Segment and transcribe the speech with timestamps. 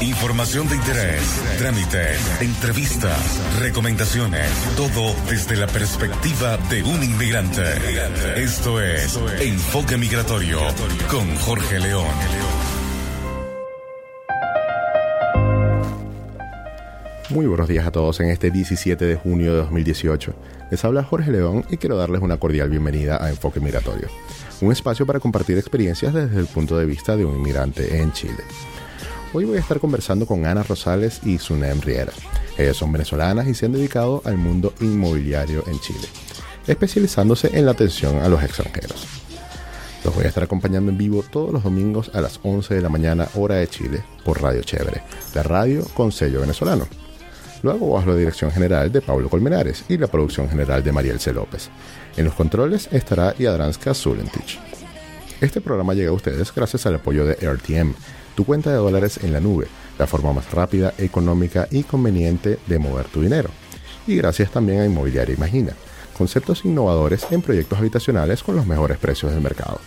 [0.00, 1.20] Información de interés,
[1.58, 7.62] trámites, entrevistas, recomendaciones, todo desde la perspectiva de un inmigrante.
[8.36, 10.58] Esto es Enfoque Migratorio
[11.10, 12.06] con Jorge León.
[17.28, 20.34] Muy buenos días a todos en este 17 de junio de 2018.
[20.70, 24.08] Les habla Jorge León y quiero darles una cordial bienvenida a Enfoque Migratorio,
[24.62, 28.42] un espacio para compartir experiencias desde el punto de vista de un inmigrante en Chile.
[29.32, 32.12] Hoy voy a estar conversando con Ana Rosales y Sunem Riera.
[32.58, 36.08] Ellas son venezolanas y se han dedicado al mundo inmobiliario en Chile,
[36.66, 39.06] especializándose en la atención a los extranjeros.
[40.04, 42.88] Los voy a estar acompañando en vivo todos los domingos a las 11 de la
[42.88, 45.02] mañana hora de Chile por Radio Chévere,
[45.32, 46.88] la radio con sello venezolano.
[47.62, 51.32] Luego bajo la dirección general de Pablo Colmenares y la producción general de Mariel C.
[51.32, 51.70] López.
[52.16, 54.58] En los controles estará Yadranska Zulentich.
[55.40, 57.94] Este programa llega a ustedes gracias al apoyo de RTM,
[58.40, 59.66] tu cuenta de dólares en la nube,
[59.98, 63.50] la forma más rápida, económica y conveniente de mover tu dinero.
[64.06, 65.74] Y gracias también a Inmobiliaria Imagina,
[66.16, 69.78] conceptos innovadores en proyectos habitacionales con los mejores precios del mercado.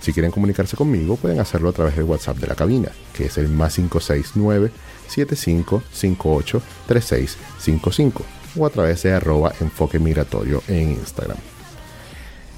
[0.00, 3.36] Si quieren comunicarse conmigo, pueden hacerlo a través del WhatsApp de la cabina, que es
[3.36, 4.70] el más 569
[5.08, 8.24] 7558 3655
[8.58, 11.38] o a través de arroba enfoque migratorio en Instagram.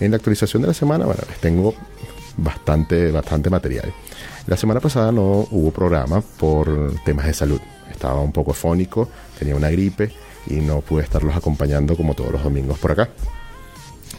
[0.01, 1.75] En la actualización de la semana, bueno, les tengo
[2.37, 3.93] bastante, bastante material.
[4.47, 7.61] La semana pasada no hubo programa por temas de salud.
[7.91, 10.13] Estaba un poco fónico, tenía una gripe
[10.47, 13.09] y no pude estarlos acompañando como todos los domingos por acá.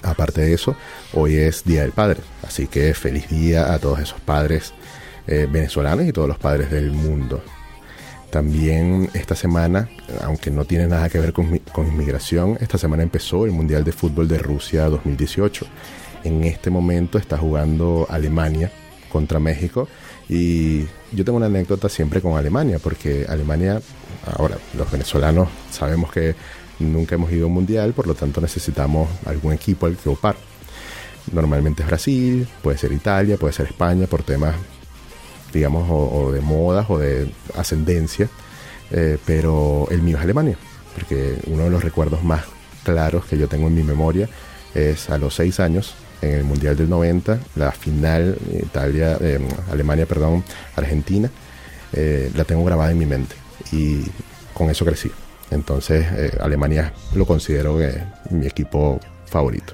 [0.01, 0.75] Aparte de eso,
[1.13, 4.73] hoy es Día del Padre, así que feliz día a todos esos padres
[5.27, 7.43] eh, venezolanos y todos los padres del mundo.
[8.31, 9.89] También esta semana,
[10.23, 13.91] aunque no tiene nada que ver con, con, inmigración, esta semana empezó el Mundial de
[13.91, 15.67] Fútbol de Rusia 2018.
[16.23, 18.71] En este momento está jugando Alemania
[19.15, 19.87] contra México
[20.27, 20.81] y
[21.11, 23.81] yo tengo una anécdota siempre con Alemania, porque Alemania,
[24.37, 26.35] ahora los venezolanos sabemos que
[26.79, 30.35] nunca hemos ido a un mundial, por lo tanto necesitamos algún equipo al que opar.
[31.31, 34.55] Normalmente es Brasil, puede ser Italia, puede ser España, por temas,
[35.53, 38.29] digamos, o, de modas o de ascendencia,
[38.91, 40.57] eh, pero el mío es Alemania,
[40.95, 42.43] porque uno de los recuerdos más
[42.83, 44.29] claros que yo tengo en mi memoria
[44.75, 49.39] es a los seis años en el Mundial del 90, la final Italia, eh,
[49.71, 50.43] Alemania, perdón,
[50.75, 51.29] Argentina,
[51.93, 53.35] eh, la tengo grabada en mi mente
[53.71, 54.03] y
[54.53, 55.11] con eso crecí.
[55.51, 57.77] Entonces eh, Alemania lo considero
[58.31, 59.73] mi equipo favorito.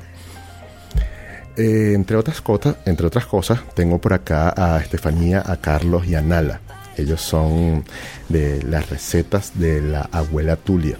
[1.55, 6.21] entre, otras cosas, entre otras cosas, tengo por acá a Estefanía, a Carlos y a
[6.21, 6.61] Nala.
[6.97, 7.85] Ellos son
[8.27, 10.97] de las recetas de la abuela Tulia.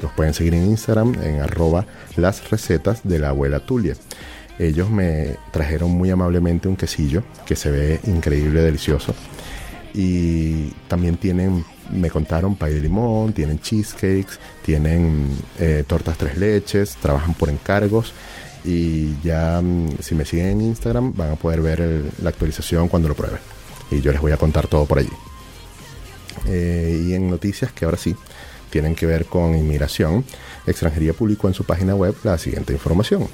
[0.00, 1.84] los pueden seguir en Instagram en arroba
[2.16, 3.94] las recetas de la abuela Tulia.
[4.60, 9.14] Ellos me trajeron muy amablemente un quesillo que se ve increíble, delicioso.
[9.94, 16.96] Y también tienen, me contaron pay de limón, tienen cheesecakes, tienen eh, tortas tres leches,
[16.96, 18.12] trabajan por encargos.
[18.62, 23.08] Y ya, mm, si me siguen en Instagram, van a poder ver la actualización cuando
[23.08, 23.40] lo prueben.
[23.90, 25.08] Y yo les voy a contar todo por allí.
[26.48, 28.14] Eh, y en noticias que ahora sí
[28.68, 30.22] tienen que ver con inmigración,
[30.66, 33.26] Extranjería publicó en su página web la siguiente información.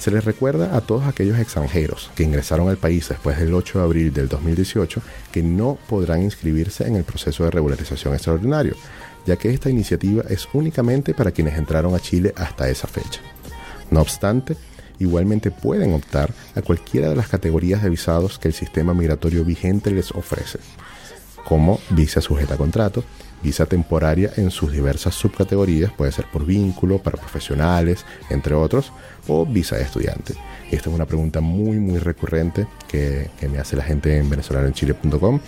[0.00, 3.84] Se les recuerda a todos aquellos extranjeros que ingresaron al país después del 8 de
[3.84, 8.76] abril del 2018 que no podrán inscribirse en el proceso de regularización extraordinario,
[9.26, 13.20] ya que esta iniciativa es únicamente para quienes entraron a Chile hasta esa fecha.
[13.90, 14.56] No obstante,
[15.00, 19.90] igualmente pueden optar a cualquiera de las categorías de visados que el sistema migratorio vigente
[19.90, 20.60] les ofrece,
[21.44, 23.04] como visa sujeta a contrato,
[23.42, 28.92] visa temporaria en sus diversas subcategorías, puede ser por vínculo, para profesionales, entre otros,
[29.28, 30.34] o visa de estudiante.
[30.70, 35.40] Esta es una pregunta muy, muy recurrente que, me hace la gente en venezolanoenchile.com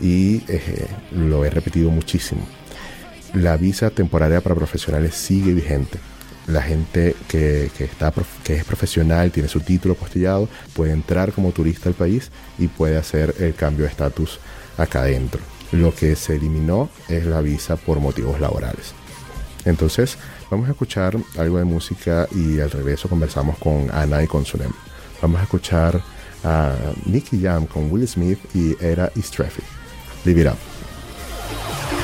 [0.00, 2.42] y eh, lo he repetido muchísimo.
[3.34, 5.98] La visa temporaria para profesionales sigue vigente.
[6.46, 7.70] La gente que,
[8.44, 12.96] que es profesional, tiene su título postillado, puede entrar como turista al país y puede
[12.96, 14.40] hacer el cambio de estatus
[14.76, 15.51] acá adentro.
[15.72, 18.94] Lo que se eliminó es la visa por motivos laborales.
[19.64, 20.18] Entonces,
[20.50, 24.72] vamos a escuchar algo de música y al regreso conversamos con Ana y con Sunem.
[25.20, 26.02] Vamos a escuchar
[26.44, 26.74] a
[27.06, 29.62] Nicky Jam con Will Smith y Era Istrefi.
[30.24, 32.01] Live it up.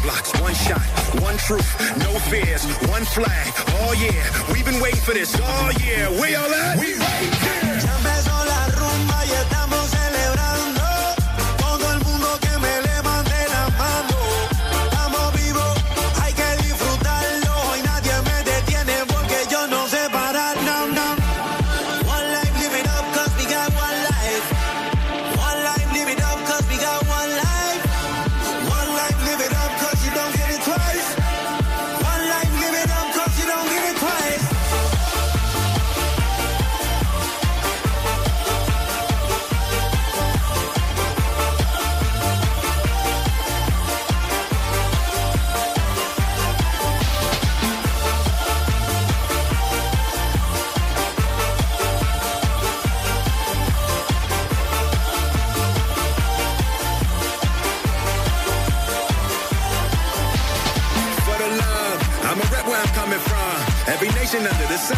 [0.00, 0.80] Roadblocks, one shot,
[1.22, 3.52] one truth, no fears, one flag.
[3.80, 5.34] Oh yeah, we've been waiting for this.
[5.40, 6.78] Oh yeah, we all at?
[6.78, 7.69] We right here.
[64.00, 64.96] Every nation under the sun,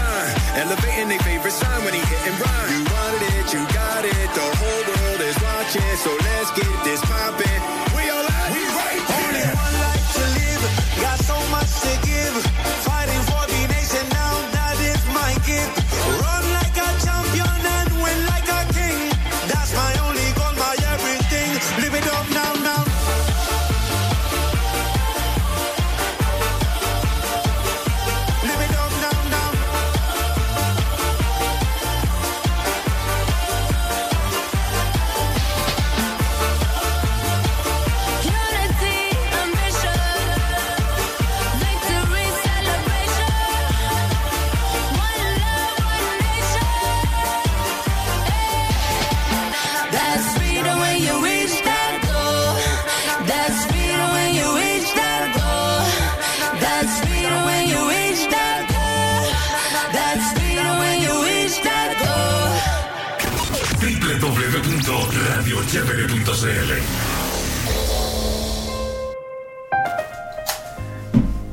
[0.55, 2.71] elevating their favorite sign when he hit and run.
[2.71, 7.01] You wanted it, you got it, the whole world is watching, so let's get this
[7.01, 7.52] poppin'.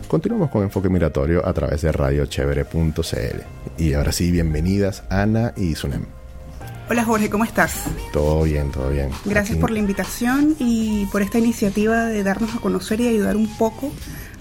[0.08, 3.42] Continuamos con Enfoque Migratorio a través de radiochevere.cl.
[3.78, 6.06] Y ahora sí, bienvenidas Ana y Sunem.
[6.90, 7.84] Hola Jorge, ¿cómo estás?
[8.12, 9.12] Todo bien, todo bien.
[9.26, 13.48] Gracias por la invitación y por esta iniciativa de darnos a conocer y ayudar un
[13.58, 13.92] poco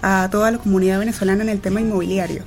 [0.01, 2.43] a toda la comunidad venezolana en el tema inmobiliario.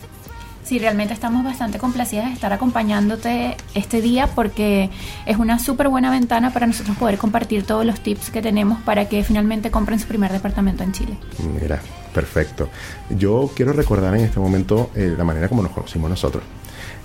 [0.72, 4.88] Sí, realmente estamos bastante complacidas de estar acompañándote este día porque
[5.26, 9.06] es una súper buena ventana para nosotros poder compartir todos los tips que tenemos para
[9.06, 11.19] que finalmente compren su primer departamento en Chile.
[11.60, 11.78] Mira,
[12.14, 12.70] perfecto.
[13.10, 16.42] Yo quiero recordar en este momento eh, la manera como nos conocimos nosotros.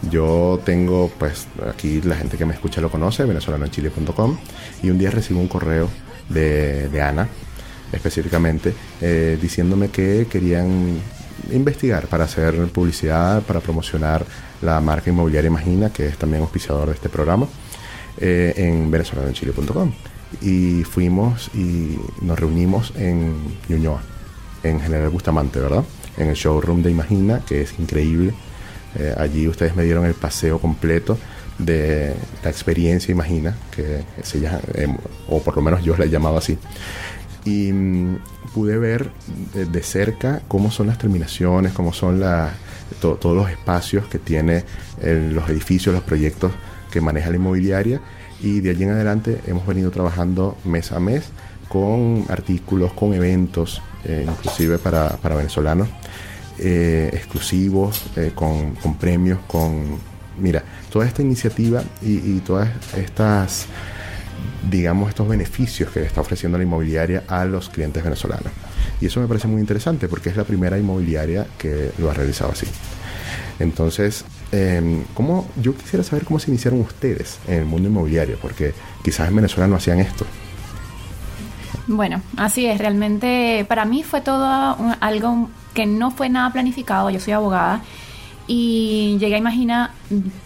[0.09, 4.37] Yo tengo, pues, aquí la gente que me escucha lo conoce, venezolanoenchile.com,
[4.81, 5.89] y un día recibo un correo
[6.29, 7.27] de, de Ana,
[7.91, 11.01] específicamente, eh, diciéndome que querían
[11.51, 14.25] investigar para hacer publicidad, para promocionar
[14.61, 17.47] la marca inmobiliaria Imagina, que es también auspiciador de este programa,
[18.17, 19.91] eh, en venezolanoenchile.com.
[20.41, 23.33] Y fuimos y nos reunimos en
[23.69, 24.01] Ñuñoa,
[24.63, 25.83] en General Bustamante, ¿verdad?
[26.17, 28.33] En el showroom de Imagina, que es increíble.
[28.95, 31.17] Eh, allí ustedes me dieron el paseo completo
[31.57, 32.13] de
[32.43, 34.87] la experiencia Imagina, que se llama, eh,
[35.29, 36.57] o por lo menos yo la he llamado así
[37.47, 38.19] y mm,
[38.57, 39.11] pude ver
[39.53, 42.23] de, cerca cómo son las terminaciones, cómo son
[42.99, 44.63] todos los espacios que tiene
[44.99, 46.51] los edificios, los proyectos
[46.89, 48.01] que maneja la inmobiliaria.
[48.41, 51.25] Y de allí en adelante hemos venido trabajando mes a mes
[51.69, 55.87] con artículos, con eventos, eh, inclusive para, venezolanos,
[56.57, 59.99] eh, exclusivos, eh, con, premios, con,
[60.39, 63.67] mira, toda esta iniciativa y todas estas
[64.69, 68.51] digamos, estos beneficios que le está ofreciendo la inmobiliaria a los clientes venezolanos.
[68.99, 72.51] Y eso me parece muy interesante porque es la primera inmobiliaria que lo ha realizado
[72.51, 72.67] así.
[73.59, 78.73] Entonces, eh, ¿cómo, yo quisiera saber cómo se iniciaron ustedes en el mundo inmobiliario, porque
[79.03, 80.25] quizás en Venezuela no hacían esto.
[81.87, 84.45] Bueno, así es, realmente para mí fue todo
[84.99, 87.81] algo que no fue nada planificado, yo soy abogada
[88.47, 89.91] y llegué a Imagina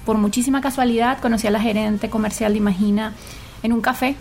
[0.06, 3.14] por muchísima casualidad, conocí a la gerente comercial de Imagina
[3.64, 4.16] en un café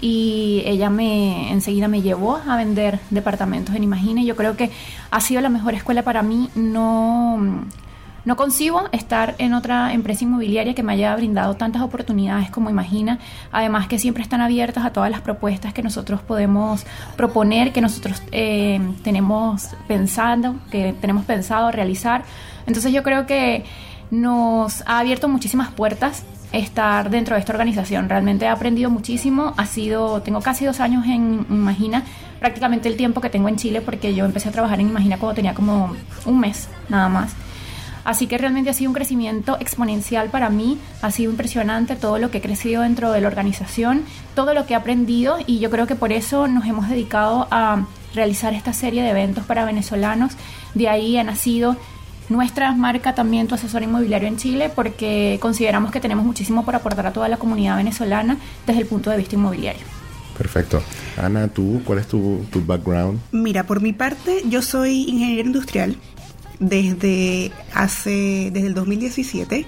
[0.00, 4.70] y ella me enseguida me llevó a vender departamentos en Imagina y yo creo que
[5.10, 6.48] ha sido la mejor escuela para mí.
[6.54, 7.66] No
[8.24, 13.18] no concibo estar en otra empresa inmobiliaria que me haya brindado tantas oportunidades como Imagina,
[13.50, 16.84] además que siempre están abiertas a todas las propuestas que nosotros podemos
[17.16, 22.24] proponer, que nosotros eh, tenemos pensado, que tenemos pensado realizar.
[22.66, 23.64] Entonces yo creo que
[24.10, 28.08] nos ha abierto muchísimas puertas estar dentro de esta organización.
[28.08, 29.54] Realmente he aprendido muchísimo.
[29.56, 32.04] Ha sido, tengo casi dos años en Imagina,
[32.38, 35.36] prácticamente el tiempo que tengo en Chile, porque yo empecé a trabajar en Imagina cuando
[35.36, 37.34] tenía como un mes nada más.
[38.04, 42.30] Así que realmente ha sido un crecimiento exponencial para mí, ha sido impresionante todo lo
[42.30, 44.04] que he crecido dentro de la organización,
[44.34, 47.84] todo lo que he aprendido y yo creo que por eso nos hemos dedicado a
[48.14, 50.32] realizar esta serie de eventos para venezolanos.
[50.74, 51.76] De ahí ha nacido
[52.30, 57.06] nuestra marca también Tu Asesor Inmobiliario en Chile porque consideramos que tenemos muchísimo por aportar
[57.06, 59.82] a toda la comunidad venezolana desde el punto de vista inmobiliario.
[60.38, 60.82] Perfecto.
[61.20, 63.20] Ana, ¿tú cuál es tu, tu background?
[63.32, 65.96] Mira, por mi parte, yo soy ingeniero industrial
[66.60, 69.66] desde hace desde el 2017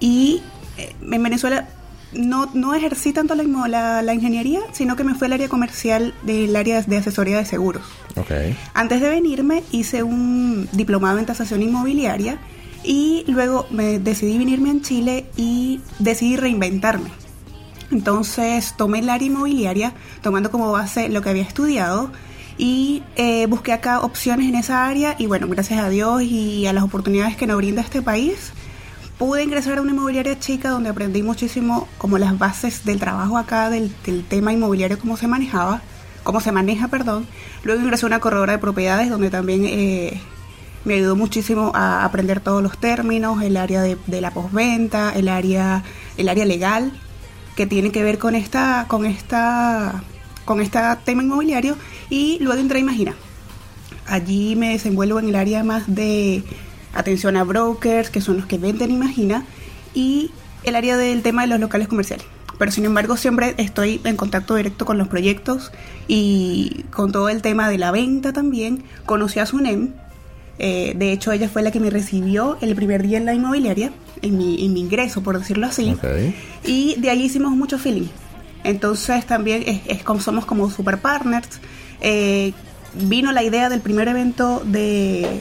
[0.00, 0.42] y
[0.78, 1.68] eh, en Venezuela
[2.14, 6.54] no, no ejercí tanto la, la, ingeniería, sino que me fui al área comercial del
[6.56, 7.82] área de asesoría de seguros.
[8.16, 8.56] Okay.
[8.74, 12.38] Antes de venirme hice un diplomado en tasación inmobiliaria
[12.84, 17.10] y luego me decidí venirme en Chile y decidí reinventarme.
[17.90, 19.92] Entonces tomé el área inmobiliaria
[20.22, 22.10] tomando como base lo que había estudiado
[22.58, 26.72] y eh, busqué acá opciones en esa área y bueno, gracias a Dios y a
[26.72, 28.52] las oportunidades que nos brinda este país,
[29.22, 33.70] pude ingresar a una inmobiliaria chica donde aprendí muchísimo como las bases del trabajo acá,
[33.70, 33.92] del,
[34.28, 35.80] tema inmobiliario, cómo se manejaba,
[36.24, 37.28] cómo se maneja, perdón.
[37.62, 40.20] Luego ingresé a una corredora de propiedades donde también eh,
[40.84, 45.84] me ayudó muchísimo a aprender todos los términos, el área de, la postventa, el área,
[46.16, 46.92] el área legal
[47.54, 50.02] que tiene que ver con esta, con esta,
[50.44, 51.76] con este tema inmobiliario
[52.10, 53.14] y luego entré a Imagina.
[54.04, 56.42] Allí me desenvuelvo en el área más de
[56.94, 59.44] atención a brokers, que son los que venden Imagina,
[59.94, 60.30] y
[60.64, 62.26] el área del tema de los locales comerciales.
[62.58, 65.72] Pero sin embargo siempre estoy en contacto directo con los proyectos
[66.06, 68.84] y con todo el tema de la venta también.
[69.04, 69.94] Conocí a Sunem,
[70.58, 73.92] eh, de hecho ella fue la que me recibió el primer día en la inmobiliaria,
[74.20, 75.96] en mi, ingreso por decirlo así.
[76.64, 78.08] Y de allí hicimos mucho feeling.
[78.62, 81.48] Entonces también es, como, somos como super partners
[82.00, 82.52] eh,
[82.94, 85.40] vino la idea del primer evento de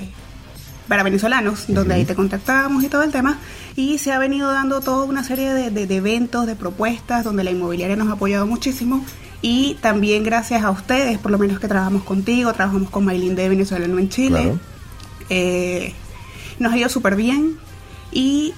[0.91, 3.39] para venezolanos, donde ahí te contactábamos y todo el tema,
[3.77, 7.95] y se ha venido dando toda una serie de, eventos, de propuestas, donde la inmobiliaria
[7.95, 9.01] nos ha apoyado muchísimo,
[9.41, 13.47] y también gracias a ustedes, por lo menos que trabajamos contigo, trabajamos con Maylin de
[13.47, 14.53] Venezolano en Chile,
[15.29, 15.93] eh,
[16.59, 17.55] nos ha ido súper bien,
[18.11, 18.53] y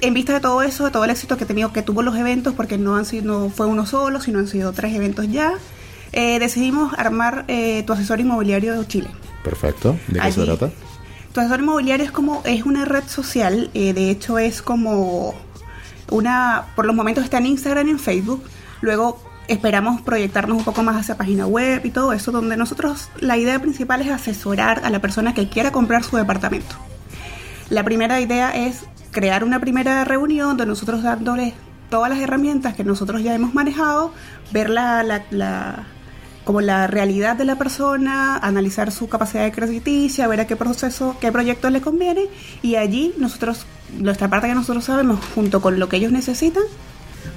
[0.00, 2.52] en vista de todo eso, de todo el éxito que, tenido, que tuvo los eventos,
[2.52, 5.52] porque no, han sido, no fue uno solo, sino han sido tres eventos ya,
[6.10, 9.08] eh, decidimos armar eh, tu asesor inmobiliario de Chile.
[9.44, 9.96] Perfecto.
[10.08, 10.70] ¿De qué se trata?
[11.32, 15.34] Tu asesor inmobiliario es como es una red social, eh, de hecho es como
[16.10, 18.42] una, por los momentos está en Instagram y en Facebook,
[18.80, 23.36] luego esperamos proyectarnos un poco más hacia página web y todo eso, donde nosotros la
[23.36, 26.76] idea principal es asesorar a la persona que quiera comprar su departamento.
[27.68, 31.54] La primera idea es crear una primera reunión donde nosotros dándoles
[31.90, 34.12] todas las herramientas que nosotros ya hemos manejado,
[34.52, 35.86] ver la, la
[36.44, 41.16] como la realidad de la persona, analizar su capacidad de crediticia, ver a qué proceso,
[41.20, 42.26] qué proyecto le conviene
[42.62, 43.66] y allí nosotros,
[43.98, 46.64] nuestra parte que nosotros sabemos, junto con lo que ellos necesitan,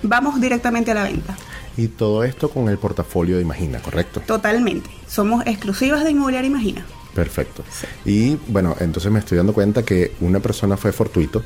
[0.02, 1.36] vamos directamente a la venta.
[1.76, 4.22] Y todo esto con el portafolio de Imagina, ¿correcto?
[4.22, 4.90] Totalmente.
[5.08, 6.86] Somos exclusivas de Inmobiliaria Imagina.
[7.16, 7.64] Perfecto.
[8.06, 11.44] Y bueno, entonces me estoy dando cuenta que una persona fue fortuito,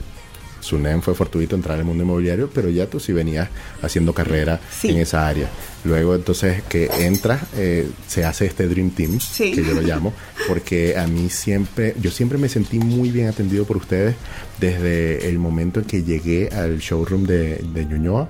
[0.60, 3.50] Sunem fue fortuito entrar al mundo inmobiliario, pero ya tú sí venías
[3.82, 5.50] haciendo carrera en esa área.
[5.84, 10.14] Luego entonces que entras, eh, se hace este Dream Team, que yo lo llamo,
[10.48, 14.16] porque a mí siempre, yo siempre me sentí muy bien atendido por ustedes
[14.60, 18.30] desde el momento en que llegué al showroom de, de Ñuñoa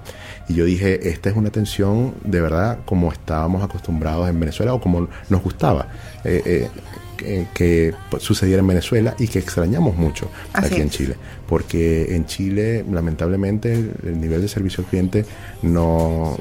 [0.49, 4.79] y yo dije, esta es una atención de verdad como estábamos acostumbrados en Venezuela o
[4.79, 5.87] como nos gustaba.
[6.23, 6.69] Eh, eh,
[7.17, 11.15] que, sucediera en Venezuela y que extrañamos mucho aquí en Chile.
[11.47, 15.25] Porque en Chile, lamentablemente, el nivel de servicio al cliente
[15.61, 16.37] no,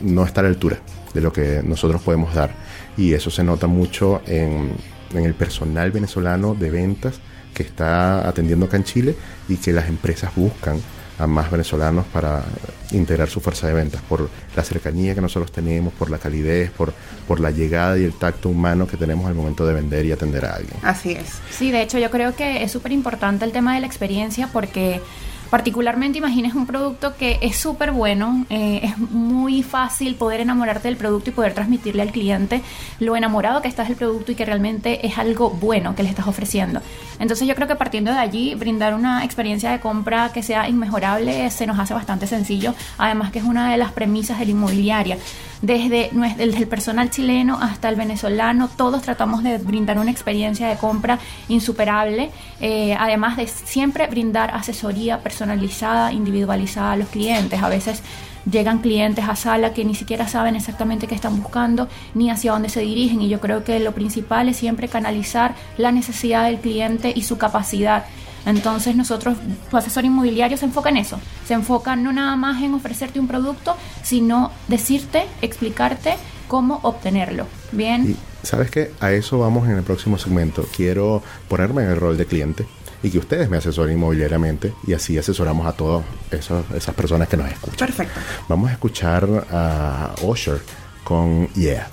[0.00, 0.78] no está a la altura
[1.14, 2.54] de lo que nosotros podemos dar.
[2.96, 4.72] Y eso se nota mucho en,
[5.14, 7.20] en el personal venezolano de ventas
[7.54, 9.16] que está atendiendo acá en Chile
[9.48, 10.78] y que las empresas buscan
[11.18, 12.44] a más venezolanos para
[12.92, 16.92] integrar su fuerza de ventas, por la cercanía que nosotros tenemos, por la calidez, por,
[17.26, 20.44] por la llegada y el tacto humano que tenemos al momento de vender y atender
[20.44, 20.76] a alguien.
[20.82, 21.26] Así es.
[21.50, 25.00] Sí, de hecho yo creo que es súper importante el tema de la experiencia porque
[25.50, 30.96] particularmente imagines un producto que es súper bueno, eh, es muy fácil poder enamorarte del
[30.96, 32.62] producto y poder transmitirle al cliente
[33.00, 36.26] lo enamorado que estás del producto y que realmente es algo bueno que le estás
[36.26, 36.80] ofreciendo.
[37.18, 41.50] Entonces yo creo que partiendo de allí, brindar una experiencia de compra que sea inmejorable
[41.50, 45.18] se nos hace bastante sencillo, además que es una de las premisas de la inmobiliaria.
[45.62, 50.76] Desde, desde el personal chileno hasta el venezolano, todos tratamos de brindar una experiencia de
[50.76, 57.62] compra insuperable, eh, además de siempre brindar asesoría personalizada, individualizada a los clientes.
[57.62, 58.02] A veces
[58.50, 62.68] llegan clientes a sala que ni siquiera saben exactamente qué están buscando ni hacia dónde
[62.68, 67.12] se dirigen y yo creo que lo principal es siempre canalizar la necesidad del cliente
[67.14, 68.04] y su capacidad.
[68.46, 69.36] Entonces nosotros,
[69.70, 73.26] tu asesor inmobiliario se enfoca en eso, se enfoca no nada más en ofrecerte un
[73.26, 76.14] producto, sino decirte, explicarte
[76.48, 77.46] cómo obtenerlo.
[77.72, 78.10] Bien.
[78.10, 80.64] Y sabes que a eso vamos en el próximo segmento.
[80.74, 82.66] Quiero ponerme en el rol de cliente
[83.02, 87.50] y que ustedes me asesoren inmobiliariamente y así asesoramos a todas esas personas que nos
[87.50, 87.76] escuchan.
[87.88, 88.20] Perfecto.
[88.48, 90.62] Vamos a escuchar a Osher
[91.04, 91.88] con Yeah.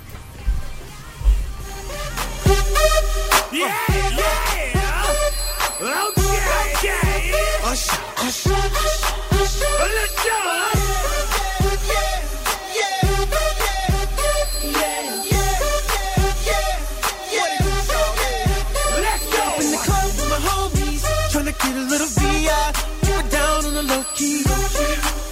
[20.05, 22.71] With my homies, trying to get a little VI.
[23.01, 24.43] Keep it down on the low key.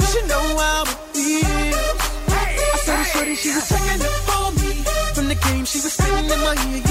[0.10, 2.02] She know how it feels.
[2.28, 4.84] I saw the shorty, she was checking it for me.
[5.14, 6.91] From the game, she was screaming in my ear.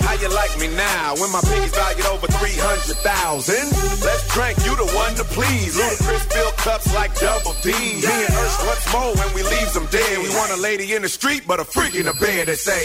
[0.00, 3.54] How you like me now when my piggy's valued over 300,000?
[4.02, 5.76] Let's drink, you the one to please.
[5.76, 7.70] Ludacris fill cups like double D.
[7.70, 10.18] Me and Ursh once more when we leaves them dead.
[10.18, 12.84] We want a lady in the street, but a freak in the bed that say,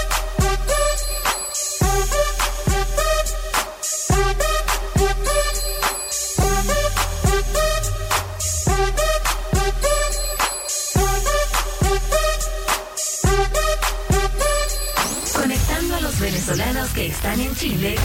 [16.51, 17.95] Venezolanos que están en Chile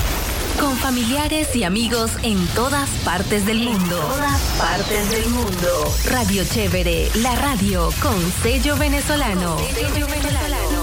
[0.61, 3.97] con familiares y amigos en todas partes del mundo.
[3.97, 5.69] todas partes del mundo.
[6.11, 9.59] Radio Chévere, la radio con sello venezolano.
[9.59, 10.83] Sello venezolano.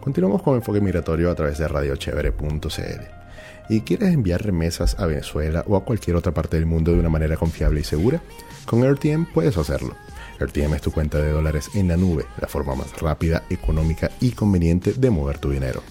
[0.00, 3.02] Continuamos con Enfoque Migratorio a través de radiochevere.cl.
[3.68, 7.10] ¿Y quieres enviar remesas a Venezuela o a cualquier otra parte del mundo de una
[7.10, 8.22] manera confiable y segura?
[8.64, 9.96] Con RTM puedes hacerlo.
[10.40, 14.30] RTM es tu cuenta de dólares en la nube, la forma más rápida, económica y
[14.32, 15.82] conveniente de mover tu dinero.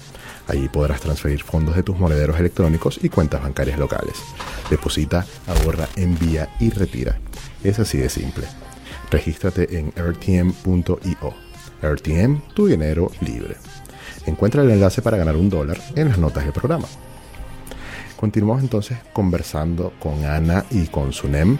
[0.47, 4.15] Allí podrás transferir fondos de tus monederos electrónicos y cuentas bancarias locales.
[4.69, 7.19] Deposita, ahorra, envía y retira.
[7.63, 8.45] Es así de simple.
[9.11, 11.33] Regístrate en rtm.io.
[11.81, 13.55] RTM, tu dinero libre.
[14.25, 16.87] Encuentra el enlace para ganar un dólar en las notas del programa.
[18.15, 21.57] Continuamos entonces conversando con Ana y con Sunem.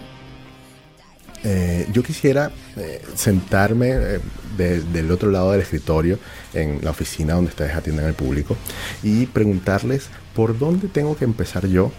[1.44, 4.20] Eh, yo quisiera eh, sentarme eh,
[4.56, 6.18] de- del otro lado del escritorio,
[6.54, 8.56] en la oficina donde ustedes atienden al público,
[9.02, 11.92] y preguntarles por dónde tengo que empezar yo,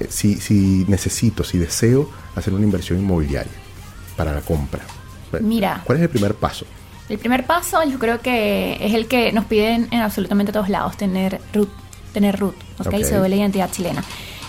[0.00, 3.52] eh, si, si necesito, si deseo hacer una inversión inmobiliaria
[4.16, 4.80] para la compra.
[5.40, 5.82] Mira.
[5.84, 6.64] ¿Cuál es el primer paso?
[7.10, 10.96] El primer paso yo creo que es el que nos piden en absolutamente todos lados,
[10.96, 11.68] tener root,
[12.12, 12.86] tener root, ¿ok?
[12.86, 13.04] Ok.
[13.04, 14.02] Se la identidad chilena.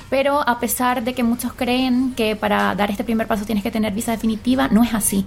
[0.09, 3.71] Pero a pesar de que muchos creen que para dar este primer paso tienes que
[3.71, 5.25] tener visa definitiva, no es así.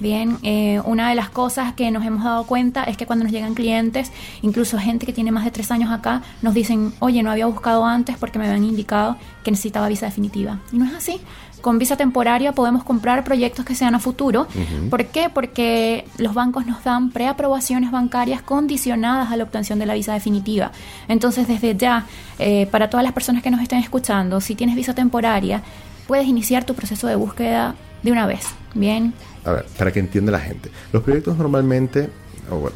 [0.00, 3.32] Bien, eh, una de las cosas que nos hemos dado cuenta es que cuando nos
[3.32, 4.10] llegan clientes,
[4.42, 7.84] incluso gente que tiene más de tres años acá, nos dicen, oye, no había buscado
[7.86, 10.58] antes porque me habían indicado que necesitaba visa definitiva.
[10.72, 11.20] Y no es así.
[11.64, 14.46] Con visa temporaria podemos comprar proyectos que sean a futuro.
[14.90, 15.30] ¿Por qué?
[15.32, 20.72] Porque los bancos nos dan preaprobaciones bancarias condicionadas a la obtención de la visa definitiva.
[21.08, 22.04] Entonces, desde ya,
[22.38, 25.62] eh, para todas las personas que nos estén escuchando, si tienes visa temporaria,
[26.06, 28.44] puedes iniciar tu proceso de búsqueda de una vez.
[28.74, 29.14] Bien,
[29.46, 30.70] A ver, para que entienda la gente.
[30.92, 32.10] Los proyectos normalmente,
[32.50, 32.68] o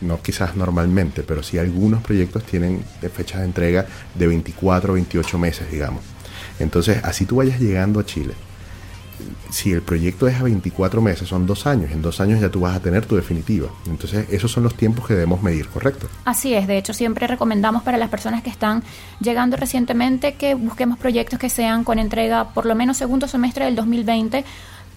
[0.00, 5.38] no quizás normalmente, pero sí algunos proyectos tienen fechas de entrega de 24 o 28
[5.38, 6.02] meses, digamos.
[6.60, 8.34] Entonces, así tú vayas llegando a Chile.
[9.50, 11.90] Si el proyecto es a 24 meses, son dos años.
[11.90, 13.68] En dos años ya tú vas a tener tu definitiva.
[13.86, 16.08] Entonces, esos son los tiempos que debemos medir, ¿correcto?
[16.24, 18.82] Así es, de hecho siempre recomendamos para las personas que están
[19.20, 23.76] llegando recientemente que busquemos proyectos que sean con entrega por lo menos segundo semestre del
[23.76, 24.44] 2020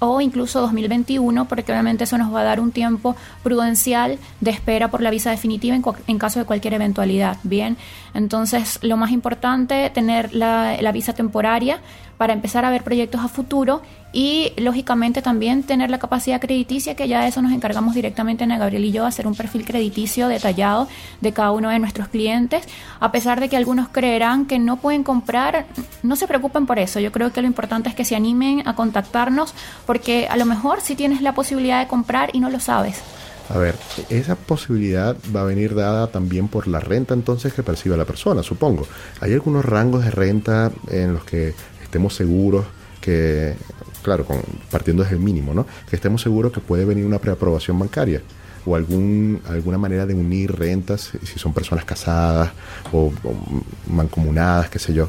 [0.04, 4.92] o incluso 2021, porque obviamente eso nos va a dar un tiempo prudencial de espera
[4.92, 7.38] por la visa definitiva en, caso de cualquier eventualidad.
[7.44, 7.78] Bien,
[8.14, 11.80] entonces lo más importante, tener la, la visa temporaria
[12.24, 13.82] para empezar a ver proyectos a futuro
[14.14, 18.58] y lógicamente también tener la capacidad crediticia, que ya de eso nos encargamos directamente Ana
[18.58, 20.88] Gabriel y yo, hacer un perfil crediticio detallado
[21.20, 22.64] de cada uno de nuestros clientes.
[23.02, 25.66] A pesar de que algunos creerán que no pueden comprar,
[26.02, 27.02] no se preocupen por eso.
[27.02, 29.54] Yo creo que lo importante es que se animen a contactarnos,
[29.86, 33.02] porque a lo mejor sí tienes la posibilidad de comprar y no lo sabes.
[33.50, 33.76] A ver,
[34.10, 38.42] esa posibilidad va a venir dada también por la renta entonces que percibe la persona,
[38.42, 38.88] supongo.
[39.20, 41.54] Hay algunos rangos de renta en los que
[41.94, 42.66] estemos seguros
[43.02, 43.54] que,
[44.02, 44.26] claro,
[44.72, 45.68] partiendo desde el mínimo, ¿no?
[45.88, 48.24] Que estemos seguros que puede venir una preaprobación bancaria
[48.66, 52.52] o algún, alguna manera de unir rentas, si son personas casadas
[52.92, 55.08] o, o mancomunadas, qué sé yo.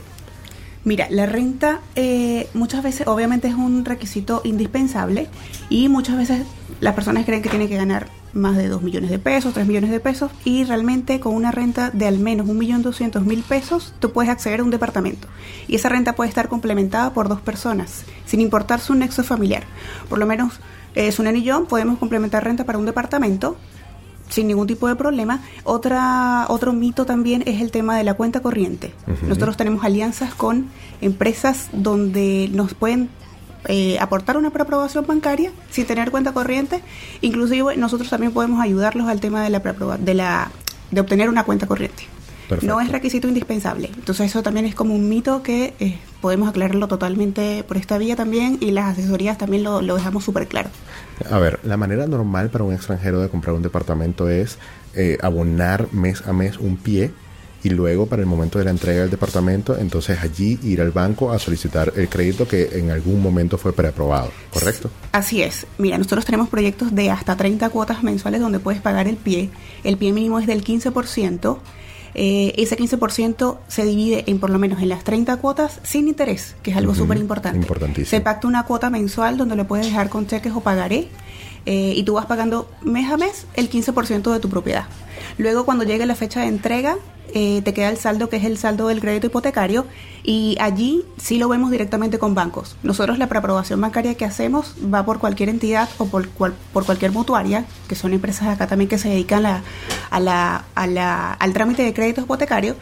[0.84, 5.28] Mira, la renta eh, muchas veces obviamente es un requisito indispensable
[5.70, 6.42] y muchas veces
[6.82, 9.90] las personas creen que tienen que ganar más de 2 millones de pesos, 3 millones
[9.90, 14.60] de pesos y realmente con una renta de al menos 1.200.000 pesos tú puedes acceder
[14.60, 15.28] a un departamento
[15.68, 19.64] y esa renta puede estar complementada por dos personas sin importar su nexo familiar.
[20.08, 20.60] Por lo menos
[20.94, 23.56] eh, Sunan y yo podemos complementar renta para un departamento
[24.28, 25.40] sin ningún tipo de problema.
[25.64, 28.94] Otra, otro mito también es el tema de la cuenta corriente.
[29.22, 30.68] Nosotros tenemos alianzas con
[31.00, 33.10] empresas donde nos pueden
[33.68, 36.82] eh, aportar una preaprobación bancaria sin tener cuenta corriente.
[37.20, 39.60] Inclusive nosotros también podemos ayudarlos al tema de la
[39.98, 40.50] de la
[40.90, 42.04] de obtener una cuenta corriente.
[42.48, 42.74] Perfecto.
[42.74, 43.90] No es requisito indispensable.
[43.94, 48.16] Entonces eso también es como un mito que eh, podemos aclararlo totalmente por esta vía
[48.16, 50.68] también y las asesorías también lo, lo dejamos súper claro.
[51.30, 54.58] A ver, la manera normal para un extranjero de comprar un departamento es
[54.94, 57.12] eh, abonar mes a mes un pie
[57.64, 61.32] y luego para el momento de la entrega del departamento, entonces allí ir al banco
[61.32, 64.90] a solicitar el crédito que en algún momento fue preaprobado, ¿correcto?
[65.12, 65.66] Así es.
[65.78, 69.48] Mira, nosotros tenemos proyectos de hasta 30 cuotas mensuales donde puedes pagar el pie.
[69.82, 71.58] El pie mínimo es del 15%.
[72.16, 76.54] Eh, ese 15% se divide en por lo menos en las 30 cuotas sin interés,
[76.62, 77.58] que es algo Ujú, súper importante.
[77.58, 78.10] importantísimo.
[78.10, 81.08] Se pacta una cuota mensual donde lo puedes dejar con cheques o pagaré
[81.66, 84.84] eh, y tú vas pagando mes a mes el 15% de tu propiedad.
[85.38, 86.96] Luego cuando llegue la fecha de entrega,
[87.34, 89.86] eh, te queda el saldo que es el saldo del crédito hipotecario
[90.22, 92.76] y allí sí lo vemos directamente con bancos.
[92.82, 97.10] Nosotros la preaprobación bancaria que hacemos va por cualquier entidad o por, cual- por cualquier
[97.12, 99.62] mutuaria, que son empresas acá también que se dedican la-
[100.10, 102.76] a la- a la- al trámite de crédito hipotecario,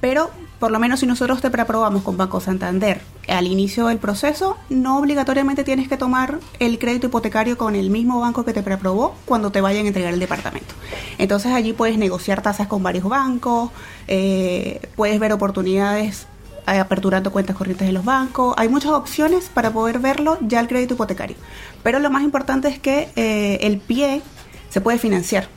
[0.00, 0.30] pero
[0.62, 4.96] por lo menos si nosotros te preaprobamos con Banco Santander al inicio del proceso, no
[4.96, 9.50] obligatoriamente tienes que tomar el crédito hipotecario con el mismo banco que te preaprobó cuando
[9.50, 10.72] te vayan a entregar el departamento.
[11.18, 13.72] Entonces allí puedes negociar tasas con varios bancos,
[14.06, 16.28] eh, puedes ver oportunidades
[16.68, 18.54] eh, aperturando cuentas corrientes de los bancos.
[18.56, 21.34] Hay muchas opciones para poder verlo ya el crédito hipotecario.
[21.82, 24.22] Pero lo más importante es que eh, el pie
[24.70, 25.48] se puede financiar.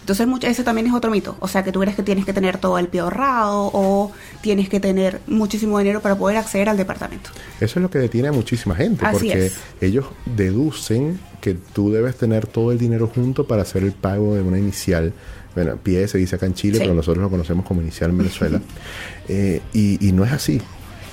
[0.00, 1.36] Entonces, mucho- ese también es otro mito.
[1.40, 4.10] O sea, que tú crees que tienes que tener todo el pie ahorrado o
[4.40, 7.30] tienes que tener muchísimo dinero para poder acceder al departamento.
[7.60, 9.56] Eso es lo que detiene a muchísima gente, Así porque es.
[9.80, 10.06] ellos
[10.50, 14.58] deducen que tú debes tener todo el dinero junto para hacer el pago de una
[14.58, 15.12] inicial.
[15.54, 16.82] Bueno, PIE se dice acá en Chile, Sí.
[16.82, 18.60] pero nosotros lo conocemos como inicial en Venezuela.
[19.28, 20.60] Eh, y, y no es así.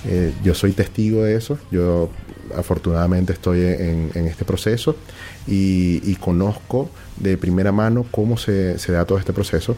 [0.05, 1.59] Eh, yo soy testigo de eso.
[1.69, 2.09] Yo
[2.55, 4.95] afortunadamente estoy en, este proceso
[5.47, 9.75] y, y conozco de primera mano cómo se, se da todo este proceso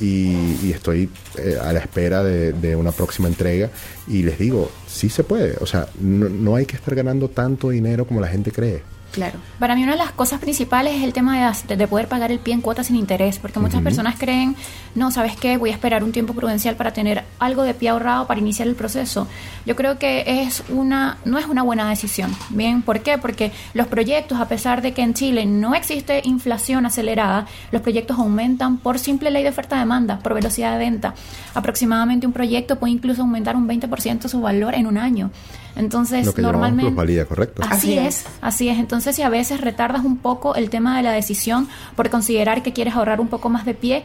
[0.00, 3.70] y, y estoy eh, a la espera de, de una próxima entrega
[4.06, 7.70] y les digo, sí se puede, o sea, no, no hay que estar ganando tanto
[7.70, 8.82] dinero como la gente cree.
[9.14, 9.38] Claro.
[9.60, 12.54] Para mí una de las cosas principales es el tema de, poder pagar el pie
[12.54, 14.56] en cuotas sin interés, porque muchas personas creen,
[14.96, 15.56] no, ¿sabes qué?
[15.56, 18.74] Voy a esperar un tiempo prudencial para tener algo de pie ahorrado para iniciar el
[18.74, 19.28] proceso.
[19.66, 22.34] Yo creo que es una, no es una buena decisión.
[22.50, 23.16] Bien, ¿por qué?
[23.16, 28.18] Porque los proyectos, a pesar de que en Chile no existe inflación acelerada, los proyectos
[28.18, 31.14] aumentan por simple ley de oferta-demanda, por velocidad de venta.
[31.54, 35.30] Aproximadamente un proyecto puede incluso aumentar un 20% su valor en un año.
[35.76, 36.90] Entonces, Lo que llamamos normalmente...
[36.90, 37.62] plusvalía, ¿correcto?
[37.64, 38.26] Así Así es, es.
[38.40, 38.78] así es.
[38.78, 42.72] Entonces, si a veces retardas un poco el tema de la decisión por considerar que
[42.72, 44.04] quieres ahorrar un poco más de pie,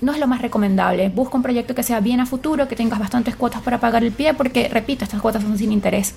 [0.00, 1.08] no es lo más recomendable.
[1.08, 4.12] Busca un proyecto que sea bien a futuro, que tengas bastantes cuotas para pagar el
[4.12, 6.14] pie, porque, repito, estas cuotas son sin interés.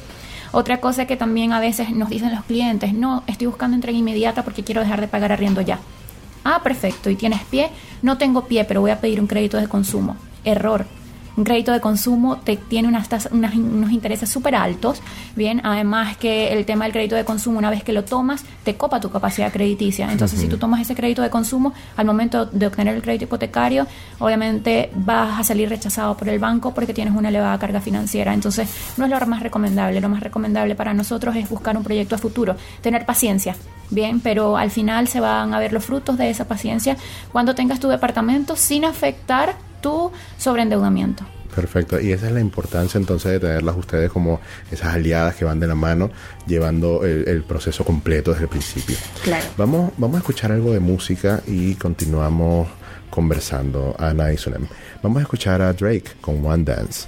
[0.51, 4.43] Otra cosa que también a veces nos dicen los clientes, no, estoy buscando entrega inmediata
[4.43, 5.79] porque quiero dejar de pagar arriendo ya.
[6.43, 7.69] Ah, perfecto, y tienes pie,
[8.01, 10.17] no tengo pie, pero voy a pedir un crédito de consumo.
[10.43, 10.85] Error.
[11.37, 15.01] Un crédito de consumo te tiene unas tasas- unas- unos intereses súper altos,
[15.35, 18.75] bien, además que el tema del crédito de consumo, una vez que lo tomas, te
[18.75, 20.11] copa tu capacidad crediticia.
[20.11, 23.87] Entonces, si tú tomas ese crédito de consumo, al momento de obtener el crédito hipotecario,
[24.19, 28.33] obviamente vas a salir rechazado por el banco porque tienes una elevada carga financiera.
[28.33, 30.01] Entonces, no es lo más recomendable.
[30.01, 33.55] Lo más recomendable para nosotros es buscar un proyecto a futuro, tener paciencia,
[33.89, 36.97] bien, pero al final se van a ver los frutos de esa paciencia
[37.31, 41.25] cuando tengas tu departamento sin afectar tu sobreendeudamiento.
[41.53, 44.39] Perfecto, y esa es la importancia entonces de tenerlas ustedes como
[44.71, 46.09] esas aliadas que van de la mano
[46.47, 48.95] llevando el, el proceso completo desde el principio.
[49.23, 49.45] Claro.
[49.57, 52.69] Vamos, vamos a escuchar algo de música y continuamos
[53.09, 54.65] conversando, Ana y Sunem.
[55.03, 57.07] Vamos a escuchar a Drake con One Dance.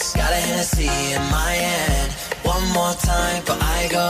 [0.00, 2.12] Got a Hennessy in my hand.
[2.42, 4.08] One more time before I go.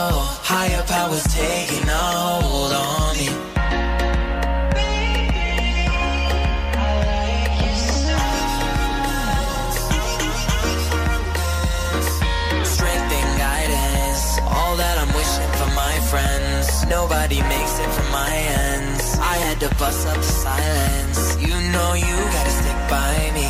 [0.51, 2.03] Higher powers taking a
[2.39, 3.27] hold on me.
[12.63, 14.23] strength and guidance.
[14.47, 16.85] All that I'm wishing for my friends.
[16.87, 18.31] Nobody makes it from my
[18.63, 19.17] ends.
[19.19, 21.35] I had to bust up the silence.
[21.35, 23.47] You know you gotta stick by me.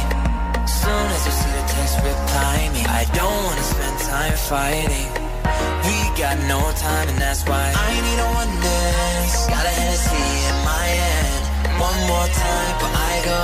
[0.66, 2.82] Soon as you see text, reply me.
[2.86, 5.10] I don't wanna spend time fighting.
[5.86, 9.36] We got no time, and that's why I need a one dance.
[9.54, 11.44] Got a Hennessy in my hand.
[11.88, 13.44] One more time, but I go.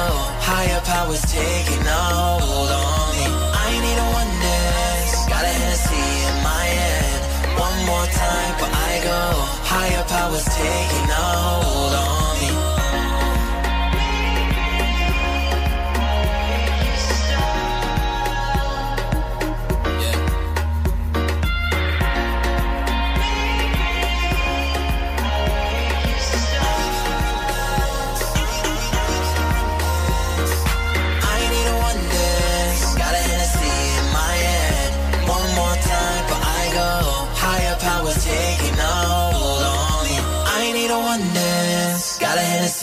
[0.49, 3.25] Higher powers taking a hold on me.
[3.65, 5.13] I need a one dance.
[5.31, 7.21] Got a Hennessy in my hand.
[7.65, 9.21] One more time, but I go.
[9.73, 11.06] Higher power's taking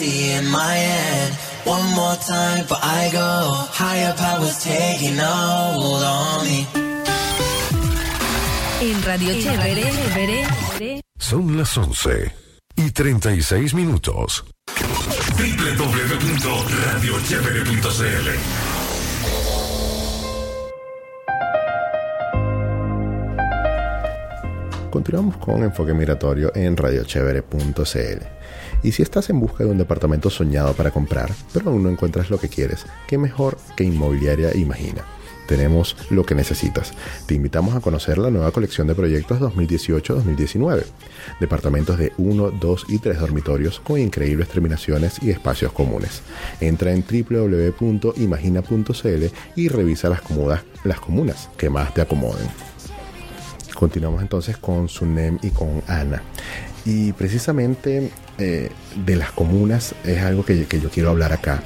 [0.00, 1.30] in my.
[1.64, 3.52] One more time, I go.
[3.72, 6.66] Higher powers taking a hold on me.
[8.80, 9.84] En Radio Chévere,
[11.18, 12.34] Son las 11
[12.76, 14.44] y 36 minutos.
[15.38, 18.28] www.radiochevere.cl
[24.90, 28.43] Continuamos con Enfoque Migratorio en radiochevere.cl.
[28.84, 32.30] Y si estás en busca de un departamento soñado para comprar, pero aún no encuentras
[32.30, 35.02] lo que quieres, qué mejor que Inmobiliaria Imagina.
[35.48, 36.94] Tenemos lo que necesitas.
[37.26, 40.84] Te invitamos a conocer la nueva colección de proyectos 2018-2019.
[41.38, 46.22] Departamentos de 1, 2 y 3 dormitorios con increíbles terminaciones y espacios comunes.
[46.60, 49.24] Entra en www.imagina.cl
[49.56, 52.46] y revisa las, comodas- las comunas que más te acomoden.
[53.74, 56.22] Continuamos entonces con Sunem y con Ana.
[56.84, 58.70] Y precisamente eh,
[59.04, 61.62] de las comunas es algo que, yo quiero hablar acá.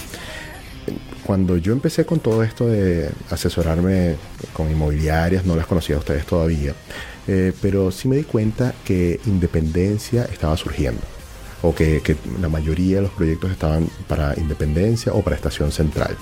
[1.24, 4.16] Cuando yo empecé con todo esto de asesorarme
[4.52, 6.72] con inmobiliarias, no las conocía a ustedes todavía,
[7.26, 11.02] eh, pero sí me di cuenta que Independencia estaba surgiendo,
[11.62, 16.16] o que, que la mayoría de los proyectos estaban para Independencia o para Estación Central.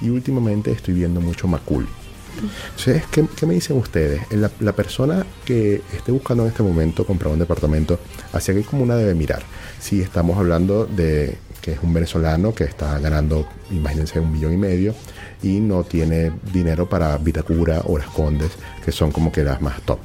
[0.00, 1.88] Y últimamente estoy viendo mucho Macul.
[2.36, 4.22] Entonces, ¿qué, me dicen ustedes?
[4.30, 7.98] La, la persona que esté buscando en este momento comprar un departamento,
[8.32, 9.42] ¿hacia qué comuna debe mirar?
[9.80, 14.56] Si estamos hablando de que es un venezolano que está ganando, imagínense, un millón y
[14.56, 14.94] medio
[15.42, 18.52] y no tiene dinero para Vitacura o Las Condes,
[18.84, 19.98] que son como que las más top.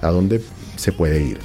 [0.00, 0.42] ¿A dónde
[0.76, 1.38] se puede ir?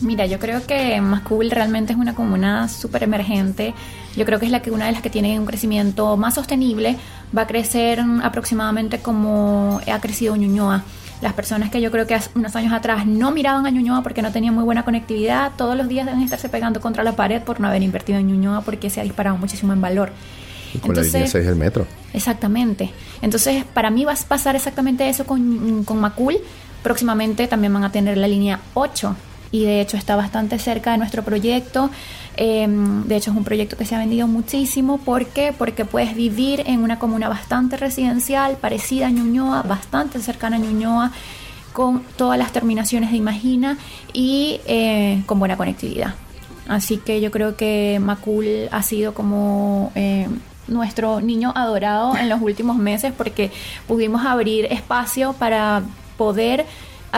[0.00, 3.74] Mira, yo creo que Macul realmente es una comuna súper emergente.
[4.14, 6.96] Yo creo que es la que una de las que tiene un crecimiento más sostenible.
[7.36, 10.84] Va a crecer aproximadamente como ha crecido Ñuñoa.
[11.22, 14.20] Las personas que yo creo que hace unos años atrás no miraban a Ñuñoa porque
[14.20, 17.58] no tenía muy buena conectividad, todos los días deben estarse pegando contra la pared por
[17.58, 20.12] no haber invertido en Ñuñoa porque se ha disparado muchísimo en valor.
[20.74, 21.86] Y con la línea 6 del metro.
[22.12, 22.90] Exactamente.
[23.22, 26.36] Entonces, para mí va a pasar exactamente eso con, con Macul.
[26.82, 29.16] Próximamente también van a tener la línea 8
[29.50, 31.90] y de hecho está bastante cerca de nuestro proyecto.
[32.36, 34.98] Eh, de hecho es un proyecto que se ha vendido muchísimo.
[34.98, 35.54] ¿Por qué?
[35.56, 41.12] Porque puedes vivir en una comuna bastante residencial, parecida a Ñuñoa, bastante cercana a Ñuñoa,
[41.72, 43.78] con todas las terminaciones de Imagina
[44.12, 46.14] y eh, con buena conectividad.
[46.68, 50.26] Así que yo creo que Macul ha sido como eh,
[50.68, 53.50] nuestro niño adorado en los últimos meses porque
[53.86, 55.82] pudimos abrir espacio para
[56.16, 56.66] poder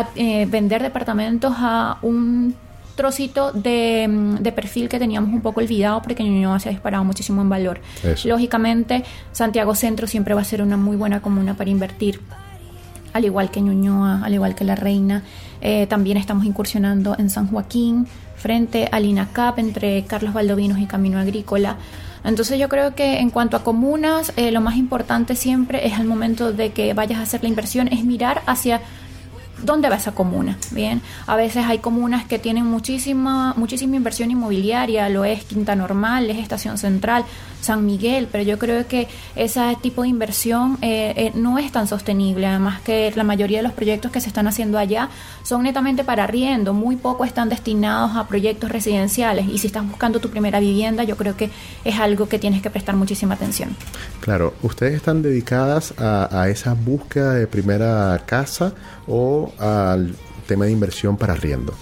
[0.01, 2.55] a- eh, vender departamentos a un
[2.97, 7.05] trocito de, mm, de perfil que teníamos un poco olvidado porque Ñuñoa se ha disparado
[7.05, 7.81] muchísimo en valor.
[8.03, 8.29] Eso.
[8.29, 12.21] Lógicamente, Santiago Centro siempre va a ser una muy buena comuna para invertir
[13.13, 15.23] al igual que Ñuñoa, al igual que La Reina.
[15.61, 18.07] Eh, también estamos incursionando en San Joaquín,
[18.37, 21.77] frente al INACAP, entre Carlos Valdovinos y Camino Agrícola.
[22.25, 26.05] Entonces yo creo que en cuanto a comunas, eh, lo más importante siempre es al
[26.07, 28.81] momento de que vayas a hacer la inversión, es mirar hacia
[29.63, 30.59] dónde va esa comuna.
[30.71, 36.31] Bien, a veces hay comunas que tienen muchísima, muchísima inversión inmobiliaria, lo es Quinta Normal,
[36.31, 37.25] es Estación Central,
[37.61, 41.89] San Miguel, pero yo creo que ese tipo de inversión eh, eh, no es tan
[41.89, 42.47] sostenible.
[42.47, 45.09] Además que la mayoría de los proyectos que se están haciendo allá
[45.43, 49.49] son netamente para arriendo, muy poco están destinados a proyectos residenciales.
[49.49, 51.51] Y si estás buscando tu primera vivienda, yo creo que
[51.85, 53.77] es algo que tienes que prestar muchísima atención.
[54.21, 58.73] Claro, ¿ustedes están dedicadas a, a esa búsqueda de primera casa
[59.07, 60.15] o al
[60.47, 61.75] tema de inversión para arriendo?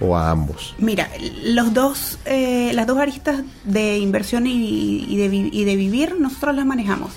[0.00, 0.74] ¿O a ambos?
[0.78, 1.08] Mira,
[1.44, 6.66] los dos, eh, las dos aristas de inversión y, de, y de vivir, nosotros las
[6.66, 7.12] manejamos.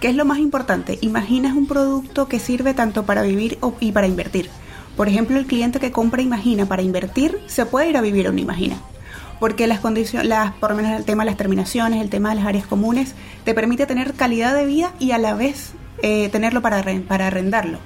[0.00, 0.98] ¿Qué es lo más importante?
[1.00, 4.50] Imagina es un producto que sirve tanto para vivir y para invertir.
[4.96, 8.30] Por ejemplo, el cliente que compra Imagina para invertir se puede ir a vivir a
[8.30, 8.76] una Imagina.
[9.38, 12.36] Porque las condiciones, las, por lo menos el tema de las terminaciones, el tema de
[12.36, 13.14] las áreas comunes,
[13.44, 15.72] te permite tener calidad de vida y a la vez
[16.02, 17.78] eh, tenerlo para, para arrendarlo.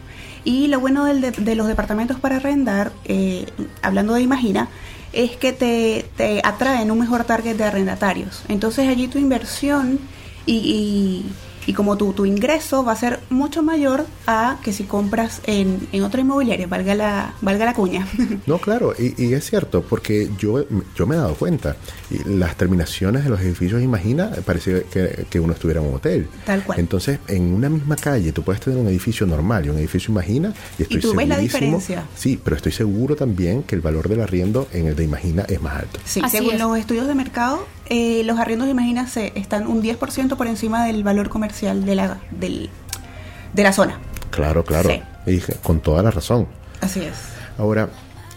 [0.45, 3.47] Y lo bueno del de, los departamentos para arrendar, eh,
[3.83, 4.69] hablando de Imagina,
[5.13, 8.43] es que te, te atraen un mejor target de arrendatarios.
[8.49, 9.99] Entonces allí tu inversión
[10.47, 11.33] y, y-
[11.67, 15.89] Y como tu, tu ingreso va a ser mucho mayor a que si compras en,
[15.93, 18.07] en otra inmobiliaria, valga la, valga la cuña.
[18.47, 20.65] No, claro, y, y es cierto, porque yo,
[20.97, 21.77] yo me he dado cuenta.
[22.11, 26.29] Y las terminaciones de los edificios, imagina, parece que, que uno estuviera en un hotel.
[26.45, 26.81] Tal cual.
[26.81, 30.53] Entonces, en una misma calle, tú puedes tener un edificio normal y un edificio Imagina,
[30.79, 32.05] y estoy tú ves la diferencia.
[32.17, 35.61] Sí, pero estoy seguro también que el valor del arriendo en el de Imagina es
[35.61, 36.01] más alto.
[36.05, 36.61] Sí, Así según es.
[36.61, 40.85] los estudios de mercado, eh, los arriendos de Imagina se están un 10% por encima
[40.87, 42.71] del valor comercial de la, del,
[43.53, 43.99] de la zona.
[44.31, 44.89] Claro, claro.
[44.89, 45.03] Sí.
[45.27, 46.47] Y dije, con toda la razón.
[46.81, 47.13] Así es.
[47.59, 47.91] Ahora,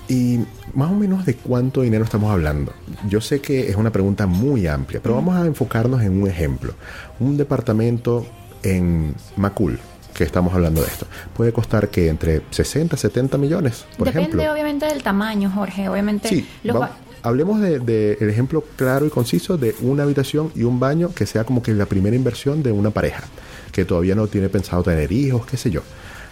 [0.09, 0.39] ¿y
[0.73, 2.73] más o menos de cuánto dinero estamos hablando?
[3.07, 6.73] Yo sé que es una pregunta muy amplia, pero vamos a enfocarnos en un ejemplo.
[7.19, 8.25] Un departamento
[8.63, 9.79] en Macul,
[10.13, 14.51] que estamos hablando de esto, puede costar que entre 60 70 millones, por Depende ejemplo.
[14.53, 15.87] obviamente del tamaño, Jorge.
[15.89, 16.91] Obviamente Sí, los va- ba-
[17.23, 21.25] hablemos del de, el ejemplo claro y conciso de una habitación y un baño que
[21.25, 23.23] sea como que la primera inversión de una pareja,
[23.71, 25.81] que todavía no tiene pensado tener hijos, qué sé yo.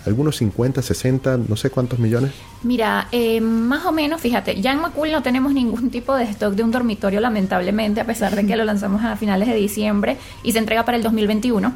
[0.06, 2.32] Algunos 50, 60, no sé cuántos millones.
[2.64, 6.56] Mira, eh, más o menos, fíjate, ya en Macul no tenemos ningún tipo de stock
[6.56, 10.54] de un dormitorio, lamentablemente, a pesar de que lo lanzamos a finales de diciembre y
[10.54, 11.76] se entrega para el 2021.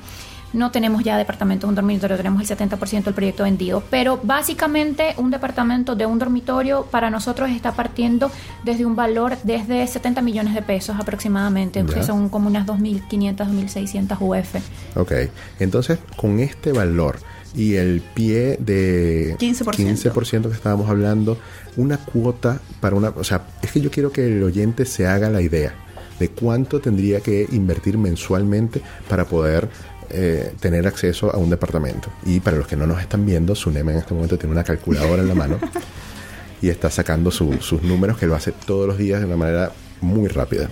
[0.56, 3.84] No tenemos ya departamento de un dormitorio, tenemos el 70% del proyecto vendido.
[3.90, 8.32] Pero básicamente un departamento de un dormitorio para nosotros está partiendo
[8.64, 11.94] desde un valor desde 70 millones de pesos aproximadamente, Ya.
[11.94, 14.56] que son como unas 2.500, 2.600 UF.
[14.98, 15.12] Ok,
[15.60, 17.20] entonces con este valor
[17.54, 19.74] y el pie de 15%.
[19.76, 21.38] 15% que estábamos hablando,
[21.78, 23.10] una cuota para una...
[23.10, 25.74] O sea, es que yo quiero que el oyente se haga la idea
[26.20, 29.70] de cuánto tendría que invertir mensualmente para poder
[30.10, 32.10] eh, tener acceso a un departamento.
[32.26, 35.22] Y para los que no nos están viendo, Sunema en este momento tiene una calculadora
[35.22, 35.60] en la mano
[36.62, 39.72] y está sacando su- sus números que lo hace todos los días de una manera
[40.02, 40.70] muy rápida.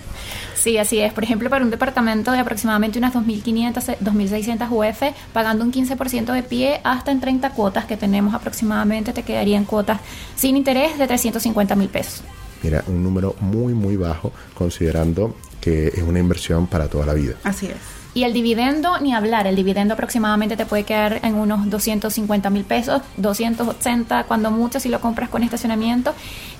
[0.55, 1.11] Sí, así es.
[1.11, 5.01] Por ejemplo, para un departamento de aproximadamente unas 2.500, 2.600 UF,
[5.33, 9.99] pagando un 15% de pie hasta en 30 cuotas que tenemos aproximadamente, te quedarían cuotas
[10.35, 12.21] sin interés de 350 mil pesos.
[12.61, 17.35] Mira, un número muy, muy bajo considerando que es una inversión para toda la vida.
[17.43, 17.73] Así es.
[18.15, 22.63] Y el dividendo, ni hablar, el dividendo aproximadamente te puede quedar en unos 250 mil
[22.63, 26.13] pesos, 280 cuando mucho si lo compras con estacionamiento,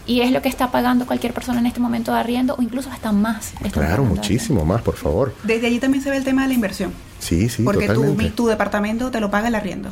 [0.07, 2.89] y es lo que está pagando cualquier persona en este momento de arriendo, o incluso
[2.89, 3.53] hasta más.
[3.71, 5.35] Claro, muchísimo más, por favor.
[5.43, 6.91] Desde allí también se ve el tema de la inversión.
[7.19, 8.31] Sí, sí, porque tu, totalmente.
[8.31, 9.91] tu departamento te lo paga el arriendo.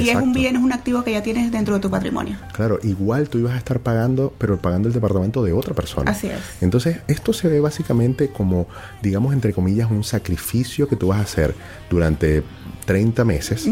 [0.00, 2.36] Y es un bien, es un activo que ya tienes dentro de tu patrimonio.
[2.52, 6.10] Claro, igual tú ibas a estar pagando, pero pagando el departamento de otra persona.
[6.10, 6.38] Así es.
[6.60, 8.66] Entonces, esto se ve básicamente como,
[9.02, 11.54] digamos, entre comillas, un sacrificio que tú vas a hacer
[11.90, 12.42] durante
[12.86, 13.66] 30 meses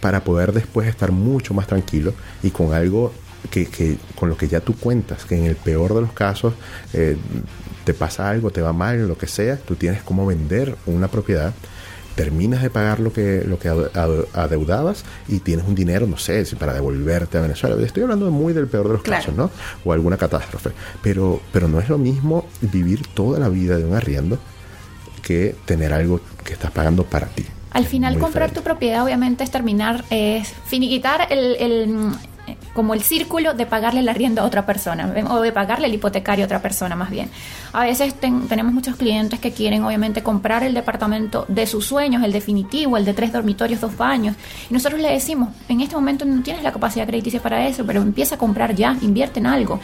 [0.00, 2.12] para poder después estar mucho más tranquilo
[2.42, 3.12] y con algo
[3.50, 6.52] que, que- con lo que ya tú cuentas, que en el peor de los casos
[6.92, 7.16] eh,
[7.84, 11.54] te pasa algo, te va mal, lo que sea, tú tienes cómo vender una propiedad
[12.14, 16.16] terminas de pagar lo que lo que ade- ade- adeudabas y tienes un dinero, no
[16.16, 17.76] sé, para devolverte a Venezuela.
[17.84, 19.22] Estoy hablando muy del peor de los Claro.
[19.22, 19.50] casos, ¿no?
[19.84, 20.70] O alguna catástrofe.
[21.02, 24.38] Pero, pero no es lo mismo vivir toda la vida de un arriendo
[25.22, 27.44] que tener algo que estás pagando para ti.
[27.72, 31.96] Al final comprar tu propiedad obviamente es terminar, es finiquitar el, el,
[32.80, 35.26] como el círculo de pagarle el arriendo a otra persona ¿ven?
[35.26, 37.28] o de pagarle el hipotecario a otra persona más bien.
[37.74, 42.22] A veces ten- tenemos muchos clientes que quieren obviamente comprar el departamento de sus sueños,
[42.24, 44.34] el definitivo, el de tres dormitorios, dos baños.
[44.70, 48.00] Y nosotros le decimos, en este momento no tienes la capacidad crediticia para eso, pero
[48.00, 49.78] empieza a comprar ya, invierte en algo.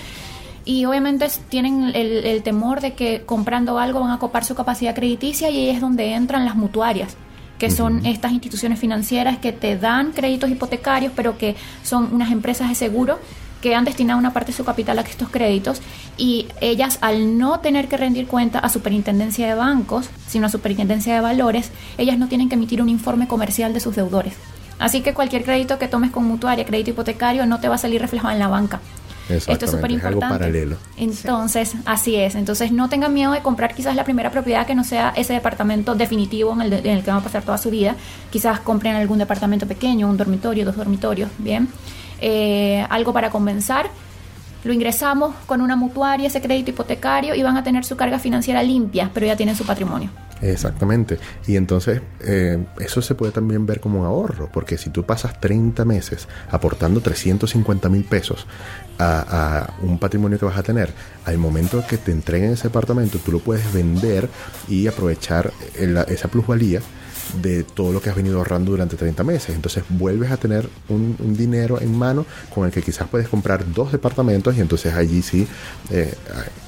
[0.64, 4.94] Y obviamente tienen el, el temor de que comprando algo van a copar su capacidad
[4.94, 7.14] crediticia y ahí es donde entran las mutuarias
[7.58, 12.68] que son estas instituciones financieras que te dan créditos hipotecarios, pero que son unas empresas
[12.68, 13.18] de seguro
[13.60, 15.80] que han destinado una parte de su capital a estos créditos
[16.16, 21.14] y ellas al no tener que rendir cuenta a Superintendencia de Bancos, sino a Superintendencia
[21.14, 24.34] de Valores, ellas no tienen que emitir un informe comercial de sus deudores.
[24.78, 28.00] Así que cualquier crédito que tomes con mutuaria, crédito hipotecario, no te va a salir
[28.00, 28.80] reflejado en la banca.
[29.28, 30.34] Esto es súper importante.
[30.38, 30.76] paralelo.
[30.96, 32.34] Entonces, así es.
[32.34, 35.94] Entonces, no tengan miedo de comprar quizás la primera propiedad que no sea ese departamento
[35.94, 37.96] definitivo en el, de- en el que van a pasar toda su vida.
[38.30, 41.68] Quizás compren algún departamento pequeño, un dormitorio, dos dormitorios, bien.
[42.20, 43.90] Eh, algo para comenzar.
[44.66, 48.64] Lo ingresamos con una mutuaria, ese crédito hipotecario, y van a tener su carga financiera
[48.64, 50.10] limpia, pero ya tienen su patrimonio.
[50.42, 51.20] Exactamente.
[51.46, 55.40] Y entonces eh, eso se puede también ver como un ahorro, porque si tú pasas
[55.40, 58.48] 30 meses aportando 350 mil pesos
[58.98, 60.90] a, un patrimonio que vas a tener,
[61.26, 64.28] al momento que te entreguen ese apartamento, tú lo puedes vender
[64.66, 65.52] y aprovechar
[66.08, 66.80] esa plusvalía
[67.42, 69.54] de todo lo que has venido ahorrando durante 30 meses.
[69.54, 73.72] Entonces vuelves a tener un, un dinero en mano con el que quizás puedes comprar
[73.72, 75.46] dos departamentos y entonces allí sí,
[75.90, 76.14] eh,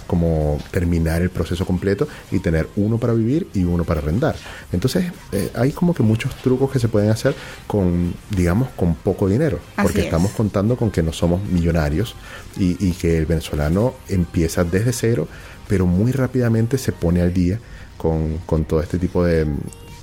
[0.06, 4.34] como terminar el proceso completo y tener uno para vivir y uno para arrendar.
[4.72, 7.34] Entonces eh, hay como que muchos trucos que se pueden hacer
[7.66, 10.04] con, digamos, con poco dinero, Así porque es.
[10.06, 12.14] estamos contando con que no somos millonarios
[12.58, 15.28] y, y que el venezolano empieza desde cero,
[15.68, 17.60] pero muy rápidamente se pone al día
[17.98, 19.46] con, con todo este tipo de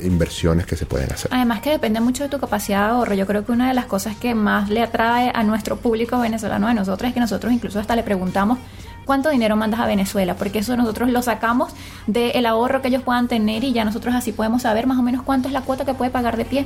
[0.06, 1.32] inversiones que se pueden hacer.
[1.34, 3.14] Además que depende mucho de tu capacidad de ahorro.
[3.16, 6.68] Yo creo que una de las cosas que más le atrae a nuestro público venezolano
[6.68, 8.58] de nosotros es que nosotros incluso hasta le preguntamos
[9.06, 11.72] cuánto dinero mandas a Venezuela, porque eso nosotros lo sacamos
[12.08, 15.24] del ahorro que ellos puedan tener y ya nosotros así podemos saber más o menos
[15.24, 16.66] cuánto es la cuota que puede pagar de pie,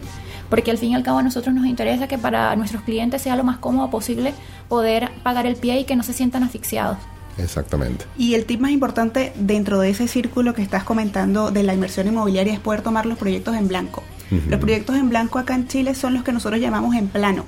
[0.50, 3.36] porque al fin y al cabo a nosotros nos interesa que para nuestros clientes sea
[3.36, 4.34] lo más cómodo posible
[4.68, 6.98] poder pagar el pie y que no se sientan asfixiados.
[7.42, 8.06] Exactamente.
[8.18, 12.08] Y el tip más importante dentro de ese círculo que estás comentando de la inversión
[12.08, 14.04] inmobiliaria es poder tomar los proyectos en blanco.
[14.48, 17.46] Los proyectos en blanco acá en Chile son los que nosotros llamamos en plano,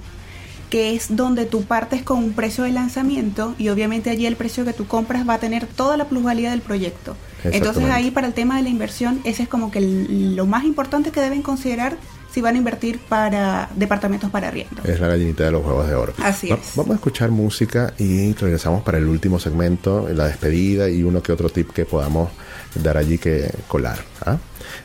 [0.71, 4.65] que es donde tú partes con un precio de lanzamiento y obviamente allí el precio
[4.65, 7.15] que tú compras va a tener toda la plusvalía del proyecto.
[7.43, 11.11] Entonces ahí para el tema de la inversión, ese es como que lo más importante
[11.11, 11.97] que deben considerar
[12.33, 14.81] si van a invertir para departamentos para arriendo.
[14.83, 16.13] Es la gallinita de los huevos de oro.
[16.23, 16.75] Así Va- es.
[16.75, 21.31] Vamos a escuchar música y regresamos para el último segmento, la despedida y uno que
[21.31, 22.29] otro tip que podamos
[22.75, 23.99] dar allí que colar.
[24.25, 24.37] ¿ah?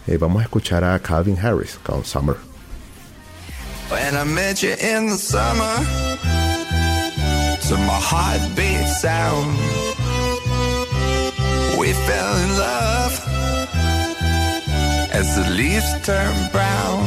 [0.07, 2.37] Eh, vamos a escuchar a Calvin Harris con Summer.
[3.91, 5.77] When I met you in the summer,
[7.69, 9.57] to my heartbeat sound,
[11.79, 13.13] we fell in love
[15.13, 17.07] as the leaves turn brown.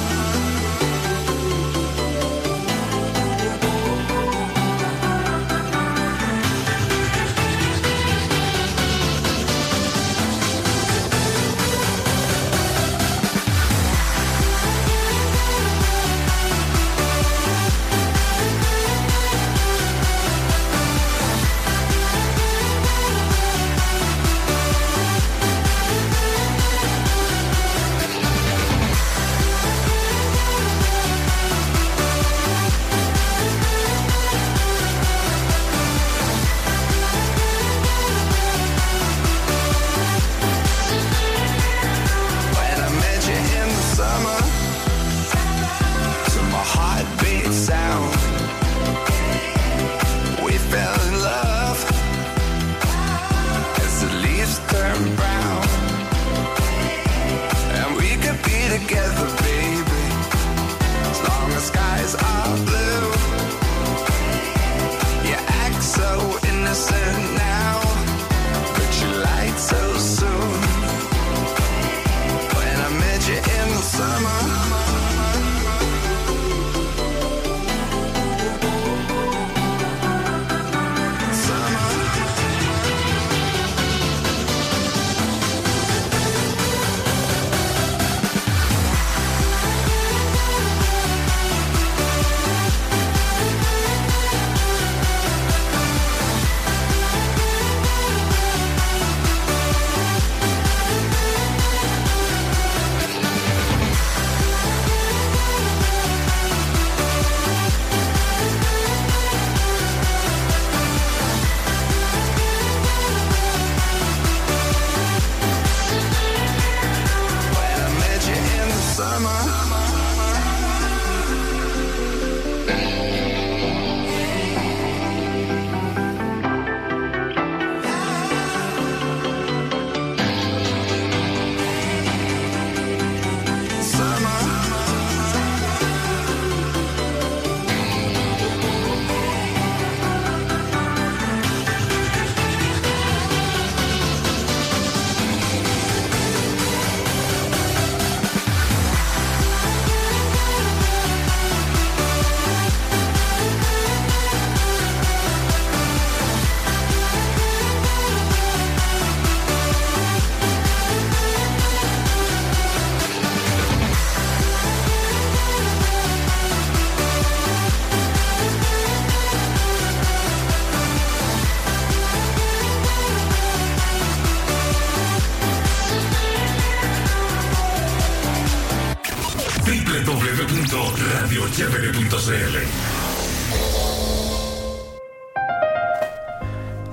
[179.71, 182.57] www.radiochevere.cl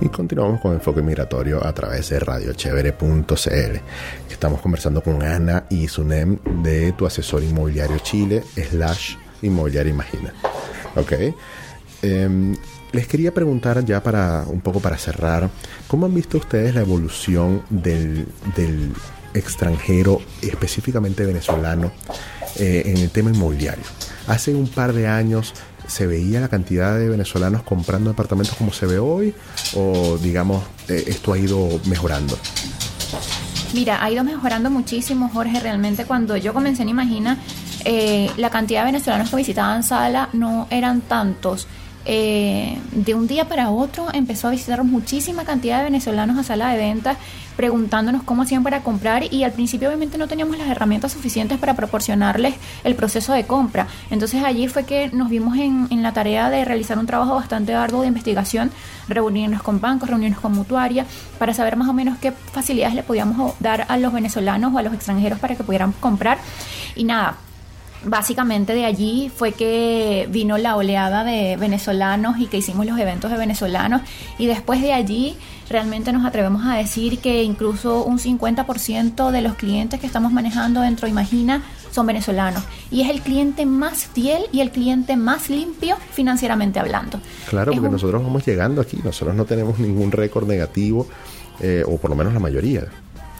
[0.00, 3.80] Y continuamos con Enfoque Migratorio a través de radiochevere.cl.
[4.30, 10.32] Estamos conversando con Ana y Sunem de tu asesor inmobiliario Chile, slash inmobiliario Imagina.
[10.94, 11.14] Ok.
[12.02, 12.54] Em,
[12.92, 15.50] les quería preguntar ya para un poco para cerrar,
[15.88, 18.92] ¿cómo han visto ustedes la evolución del, del
[19.34, 21.92] extranjero, específicamente venezolano,
[22.56, 23.84] eh, en el tema inmobiliario?
[24.26, 25.54] Hace un par de años
[25.86, 29.34] se veía la cantidad de venezolanos comprando departamentos como se ve hoy
[29.74, 32.38] o digamos eh, esto ha ido mejorando.
[33.72, 35.60] Mira, ha ido mejorando muchísimo, Jorge.
[35.60, 37.38] Realmente cuando yo comencé en Imagina,
[37.84, 41.66] eh, la cantidad de venezolanos que visitaban Sala no eran tantos.
[42.04, 46.78] De un día para otro empezó a visitar muchísima cantidad de venezolanos a sala de
[46.78, 47.18] ventas
[47.58, 51.74] preguntándonos cómo hacían para comprar y al principio obviamente no teníamos las herramientas suficientes para
[51.74, 52.54] proporcionarles
[52.84, 53.88] el proceso de compra.
[54.12, 58.02] Entonces allí fue que nos vimos en, la tarea de realizar un trabajo bastante arduo
[58.02, 58.70] de investigación,
[59.08, 61.08] reunirnos con bancos, reunirnos con mutuarias,
[61.40, 64.82] para saber más o menos qué facilidades le podíamos dar a los venezolanos o a
[64.82, 66.38] los extranjeros para que pudieran comprar.
[66.94, 67.38] Y nada,
[68.04, 73.30] Básicamente de allí fue que vino la oleada de venezolanos y que hicimos los eventos
[73.30, 74.02] de venezolanos
[74.38, 75.36] y después de allí
[75.68, 80.80] realmente nos atrevemos a decir que incluso un 50% de los clientes que estamos manejando
[80.80, 85.50] dentro de Imagina son venezolanos y es el cliente más fiel y el cliente más
[85.50, 87.20] limpio financieramente hablando.
[87.48, 91.06] Claro, Es porque un- nosotros vamos llegando aquí, nosotros no tenemos ningún récord negativo,
[91.60, 92.86] eh, o por lo menos la mayoría.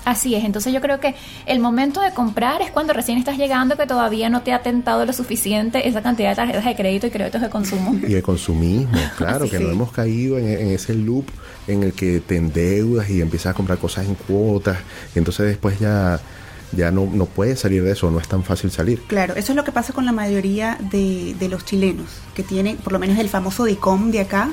[0.09, 3.77] Así es, entonces yo creo que el momento de comprar es cuando recién estás llegando
[3.77, 7.11] que todavía no te ha tentado lo suficiente esa cantidad de tarjetas de crédito y
[7.11, 7.95] créditos de consumo.
[8.09, 11.27] Y el consumismo, claro, que no hemos caído en, en ese loop
[11.67, 14.79] en el que te endeudas y empiezas a comprar cosas en cuotas,
[15.15, 16.19] y entonces después ya,
[16.73, 19.01] ya no, no puedes salir de eso, no es tan fácil salir.
[19.07, 22.77] Claro, eso es lo que pasa con la mayoría de, de los chilenos, que tienen
[22.77, 24.51] por lo menos el famoso DICOM de acá.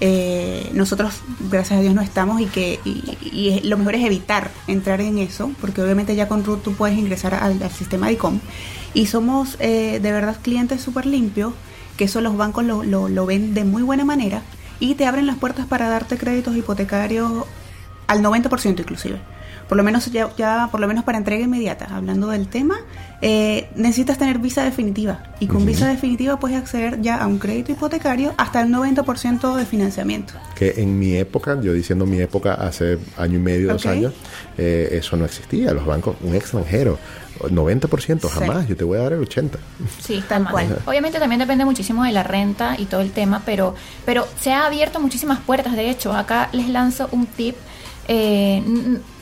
[0.00, 1.20] Eh, nosotros,
[1.50, 5.18] gracias a Dios, no estamos y que y, y lo mejor es evitar entrar en
[5.18, 8.40] eso, porque obviamente ya con RUT tú puedes ingresar al, al sistema DICOM.
[8.94, 11.52] Y somos eh, de verdad clientes súper limpios,
[11.96, 14.42] que eso los bancos lo, lo, lo ven de muy buena manera
[14.80, 17.44] y te abren las puertas para darte créditos hipotecarios
[18.06, 19.20] al 90% inclusive.
[19.68, 22.76] Por lo menos ya, ya, por lo menos para entrega inmediata, hablando del tema,
[23.20, 25.22] eh, necesitas tener visa definitiva.
[25.40, 25.66] Y con Ujú.
[25.66, 30.34] visa definitiva puedes acceder ya a un crédito hipotecario hasta el 90% de financiamiento.
[30.54, 33.92] Que en mi época, yo diciendo mi época hace año y medio, dos Ok.
[33.92, 34.12] años,
[34.56, 35.72] eh, eso no existía.
[35.72, 36.98] Los bancos, un extranjero,
[37.50, 39.58] 90% jamás, yo te voy a dar el 80%.
[40.00, 40.78] Sí, tal cual.
[40.86, 44.66] Obviamente también depende muchísimo de la renta y todo el tema, pero, pero se ha
[44.66, 45.74] abierto muchísimas puertas.
[45.74, 47.56] De hecho, acá les lanzo un tip.
[48.08, 48.62] Eh,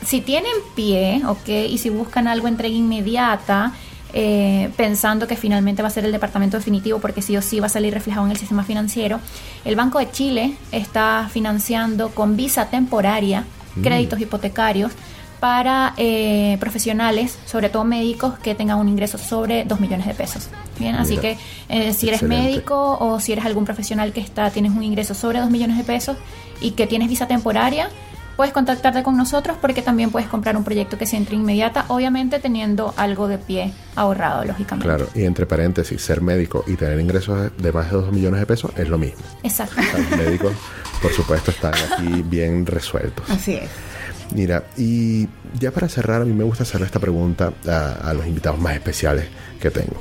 [0.03, 3.73] si tienen pie, ok, y si buscan algo entrega inmediata,
[4.13, 7.65] eh, pensando que finalmente va a ser el departamento definitivo, porque sí o sí va
[7.65, 9.19] a salir reflejado en el sistema financiero,
[9.65, 13.43] el Banco de Chile está financiando con visa temporaria
[13.75, 13.81] Mm.
[13.83, 14.91] créditos hipotecarios
[15.39, 20.47] para eh, profesionales, sobre todo médicos, que tengan un ingreso sobre 2 millones de pesos.
[20.79, 21.37] Bien, así Mira, que
[21.69, 22.27] eh, si eres excelente.
[22.27, 25.83] médico o si eres algún profesional que está tienes un ingreso sobre 2 millones de
[25.83, 26.17] pesos
[26.61, 27.89] y que tienes visa temporaria,
[28.35, 32.39] puedes contactarte con nosotros porque también puedes comprar un proyecto que se entre inmediata, obviamente
[32.39, 34.87] teniendo algo de pie ahorrado, lógicamente.
[34.87, 38.45] Claro, y entre paréntesis, ser médico y tener ingresos de más de 2 millones de
[38.45, 39.21] pesos es lo mismo.
[39.43, 39.75] Exacto.
[39.81, 40.53] Los médicos,
[41.01, 43.29] por supuesto, están aquí bien resueltos.
[43.29, 43.69] Así es.
[44.33, 45.27] Mira, y
[45.59, 48.73] ya para cerrar, a mí me gusta hacerle esta pregunta a, a los invitados más
[48.73, 49.25] especiales
[49.59, 49.97] que tengo.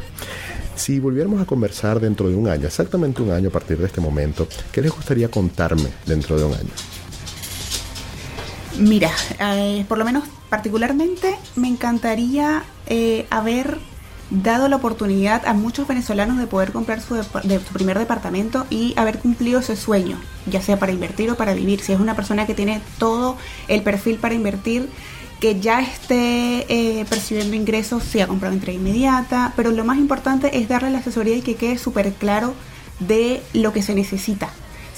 [0.75, 4.01] Si volviéramos a conversar dentro de un año, exactamente un año a partir de este
[4.01, 6.71] momento, ¿qué les gustaría contarme dentro de un año?
[8.79, 13.79] Mira, eh, por lo menos particularmente me encantaría eh, haber
[14.31, 17.23] dado la oportunidad a muchos venezolanos de poder comprar su,
[17.73, 21.81] primer departamento y haber cumplido ese sueño, ya sea para invertir o para vivir.
[21.81, 23.37] Si es una persona que tiene todo
[23.69, 24.89] el perfil para invertir,
[25.41, 30.59] que ya esté eh, percibiendo ingresos, si ha comprado entrega inmediata, pero lo más importante
[30.59, 32.55] es darle la asesoría y que quede súper claro
[33.01, 34.51] de lo que se necesita.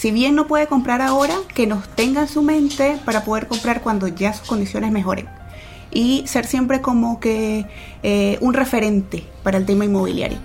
[0.07, 3.83] Si bien no puede comprar ahora, que nos tenga en su mente para poder comprar
[3.83, 5.27] cuando ya sus condiciones mejoren.
[5.91, 7.67] Y ser siempre como que
[8.05, 10.39] eh, un referente para el tema inmobiliario.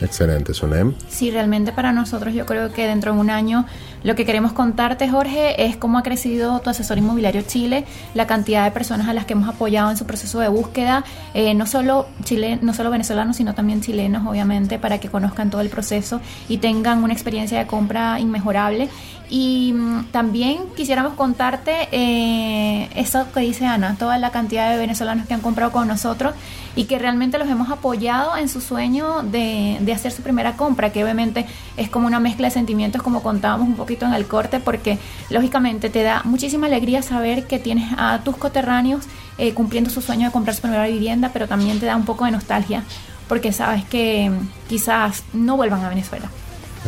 [0.00, 0.94] Excelente, Sonem.
[1.08, 3.66] Sí, realmente para nosotros yo creo que dentro de un año
[4.02, 7.84] lo que queremos contarte, Jorge, es cómo ha crecido tu asesor inmobiliario Chile,
[8.14, 11.54] la cantidad de personas a las que hemos apoyado en su proceso de búsqueda, eh,
[11.54, 15.70] no solo chile, no solo venezolanos, sino también chilenos, obviamente, para que conozcan todo el
[15.70, 18.88] proceso y tengan una experiencia de compra inmejorable.
[19.28, 25.26] Y mm, también quisiéramos contarte eh, eso que dice Ana, toda la cantidad de venezolanos
[25.26, 26.34] que han comprado con nosotros
[26.76, 30.92] y que realmente los hemos apoyado en su sueño de, de hacer su primera compra,
[30.92, 31.46] que obviamente
[31.76, 34.98] es como una mezcla de sentimientos, como contábamos un poquito en el corte, porque
[35.30, 39.06] lógicamente te da muchísima alegría saber que tienes a tus coterráneos
[39.38, 42.26] eh, cumpliendo su sueño de comprar su primera vivienda, pero también te da un poco
[42.26, 42.84] de nostalgia,
[43.28, 46.30] porque sabes que mm, quizás no vuelvan a Venezuela.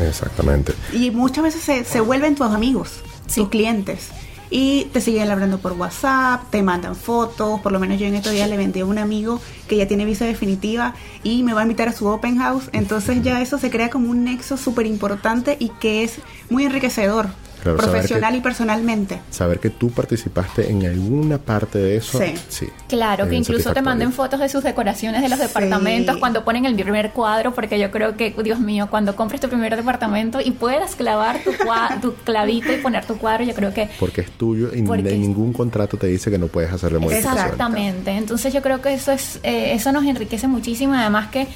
[0.00, 0.72] Exactamente.
[0.92, 3.00] Y muchas veces se, se vuelven tus amigos,
[3.34, 4.10] tus clientes.
[4.50, 7.60] Y te siguen hablando por WhatsApp, te mandan fotos.
[7.60, 10.06] Por lo menos yo en estos días le vendí a un amigo que ya tiene
[10.06, 12.70] visa definitiva y me va a invitar a su open house.
[12.72, 17.28] Entonces ya eso se crea como un nexo súper importante y que es muy enriquecedor.
[17.62, 19.20] Claro, profesional que- y personalmente.
[19.30, 22.20] Saber que tú participaste en alguna parte de eso.
[22.48, 22.68] Sí.
[22.88, 26.64] Claro, es que incluso te manden fotos de sus decoraciones de los departamentos cuando ponen
[26.64, 30.52] el primer cuadro, porque yo creo que, Dios mío, cuando compres tu primer departamento y
[30.52, 31.50] puedas clavar tu,
[32.02, 35.20] tu clavito y poner tu cuadro, yo creo que Porque es tuyo y Porque en
[35.20, 37.42] ningún contrato te dice que no puedes hacerle modificaciones.
[37.44, 38.10] Exactamente.
[38.12, 40.94] Entonces yo creo que eso es eh, eso nos enriquece muchísimo.
[40.94, 41.46] Además que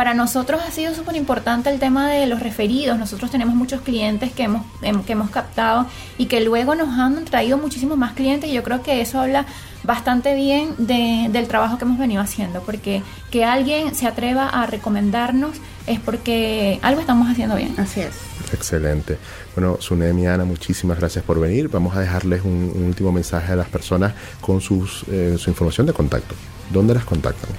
[0.00, 2.98] para nosotros ha sido súper importante el tema de los referidos.
[2.98, 5.84] Nosotros tenemos muchos clientes que hemos em- que hemos captado
[6.16, 8.48] y que luego nos han traído muchísimos más clientes.
[8.48, 9.44] Y yo creo que eso habla
[9.84, 14.64] bastante bien de- del trabajo que hemos venido haciendo, porque que alguien se atreva a
[14.64, 17.74] recomendarnos es porque algo estamos haciendo bien.
[17.76, 18.14] Así es.
[18.54, 19.18] Excelente.
[19.54, 21.68] Bueno, Sunemi y Ana, muchísimas gracias por venir.
[21.68, 25.86] Vamos a dejarles un, un último mensaje a las personas con sus, eh, su información
[25.86, 26.34] de contacto.
[26.70, 27.50] ¿Dónde las contactan?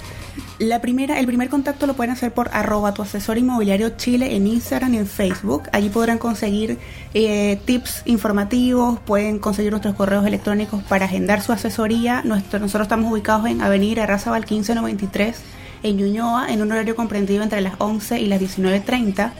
[0.61, 4.45] La primera, el primer contacto lo pueden hacer por arroba tu asesor inmobiliario Chile en
[4.45, 5.63] Instagram y en Facebook.
[5.71, 6.77] Allí podrán conseguir
[7.15, 12.21] eh, tips informativos, pueden conseguir nuestros correos electrónicos para agendar su asesoría.
[12.25, 15.35] Nuestro- nosotros estamos ubicados en Avenida Arrasabal 1593
[15.81, 19.31] en Ñuñoa, en un horario comprendido entre las 11 y las 19.30.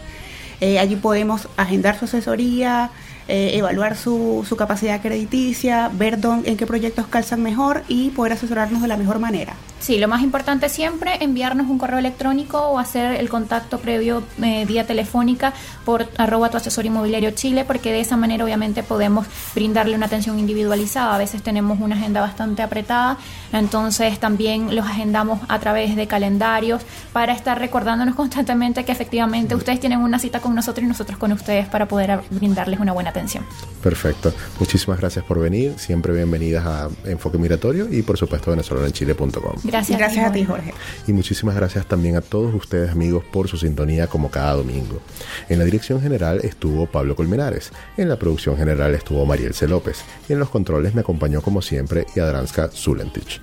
[0.59, 2.89] Eh, allí podemos agendar su asesoría,
[3.27, 8.33] eh, evaluar su, su capacidad crediticia, ver dónde, en qué proyectos calzan mejor y poder
[8.33, 9.53] asesorarnos de la mejor manera.
[9.81, 14.63] Sí, lo más importante siempre enviarnos un correo electrónico o hacer el contacto previo eh,
[14.67, 15.53] vía telefónica
[15.85, 19.25] por arroba tu asesor inmobiliario Chile, porque de esa manera obviamente podemos
[19.55, 21.15] brindarle una atención individualizada.
[21.15, 23.17] A veces tenemos una agenda bastante apretada,
[23.51, 29.79] entonces también los agendamos a través de calendarios para estar recordándonos constantemente que efectivamente ustedes
[29.79, 33.43] tienen una cita con nosotros y nosotros con ustedes para poder brindarles una buena atención.
[33.81, 34.31] Perfecto.
[34.59, 35.73] Muchísimas gracias por venir.
[35.79, 39.70] Siempre bienvenidas a Enfoque Migratorio y por supuesto venezolanoenchile.com.
[39.71, 40.73] Gracias, Gracias a ti, Jorge.
[41.07, 44.99] Y muchísimas gracias también a todos ustedes amigos por su sintonía como cada domingo.
[45.47, 49.69] En la dirección general estuvo Pablo Colmenares, en la producción general estuvo Mariel C.
[49.69, 53.41] López y en los controles me acompañó como siempre Yadranska Zulentich.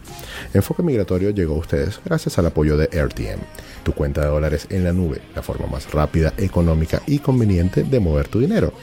[0.52, 3.40] Enfoque Migratorio llegó a ustedes gracias al apoyo de RTM,
[3.82, 8.00] tu cuenta de dólares en la nube, la forma más rápida, económica y conveniente de
[8.00, 8.74] mover tu dinero.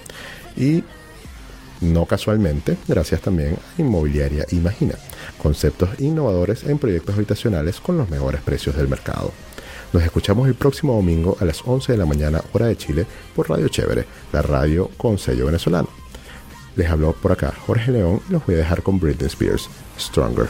[0.57, 0.83] Y
[1.81, 4.95] no casualmente, gracias también a Inmobiliaria Imagina,
[5.37, 9.31] conceptos innovadores en proyectos habitacionales con los mejores precios del mercado.
[9.93, 13.05] Nos escuchamos el próximo domingo a las 11 de la mañana hora de Chile
[13.35, 15.87] por Radio Chévere, la radio con sello venezolano.
[16.75, 20.49] Les habló por acá Jorge León y los voy a dejar con Britney Spears, Stronger.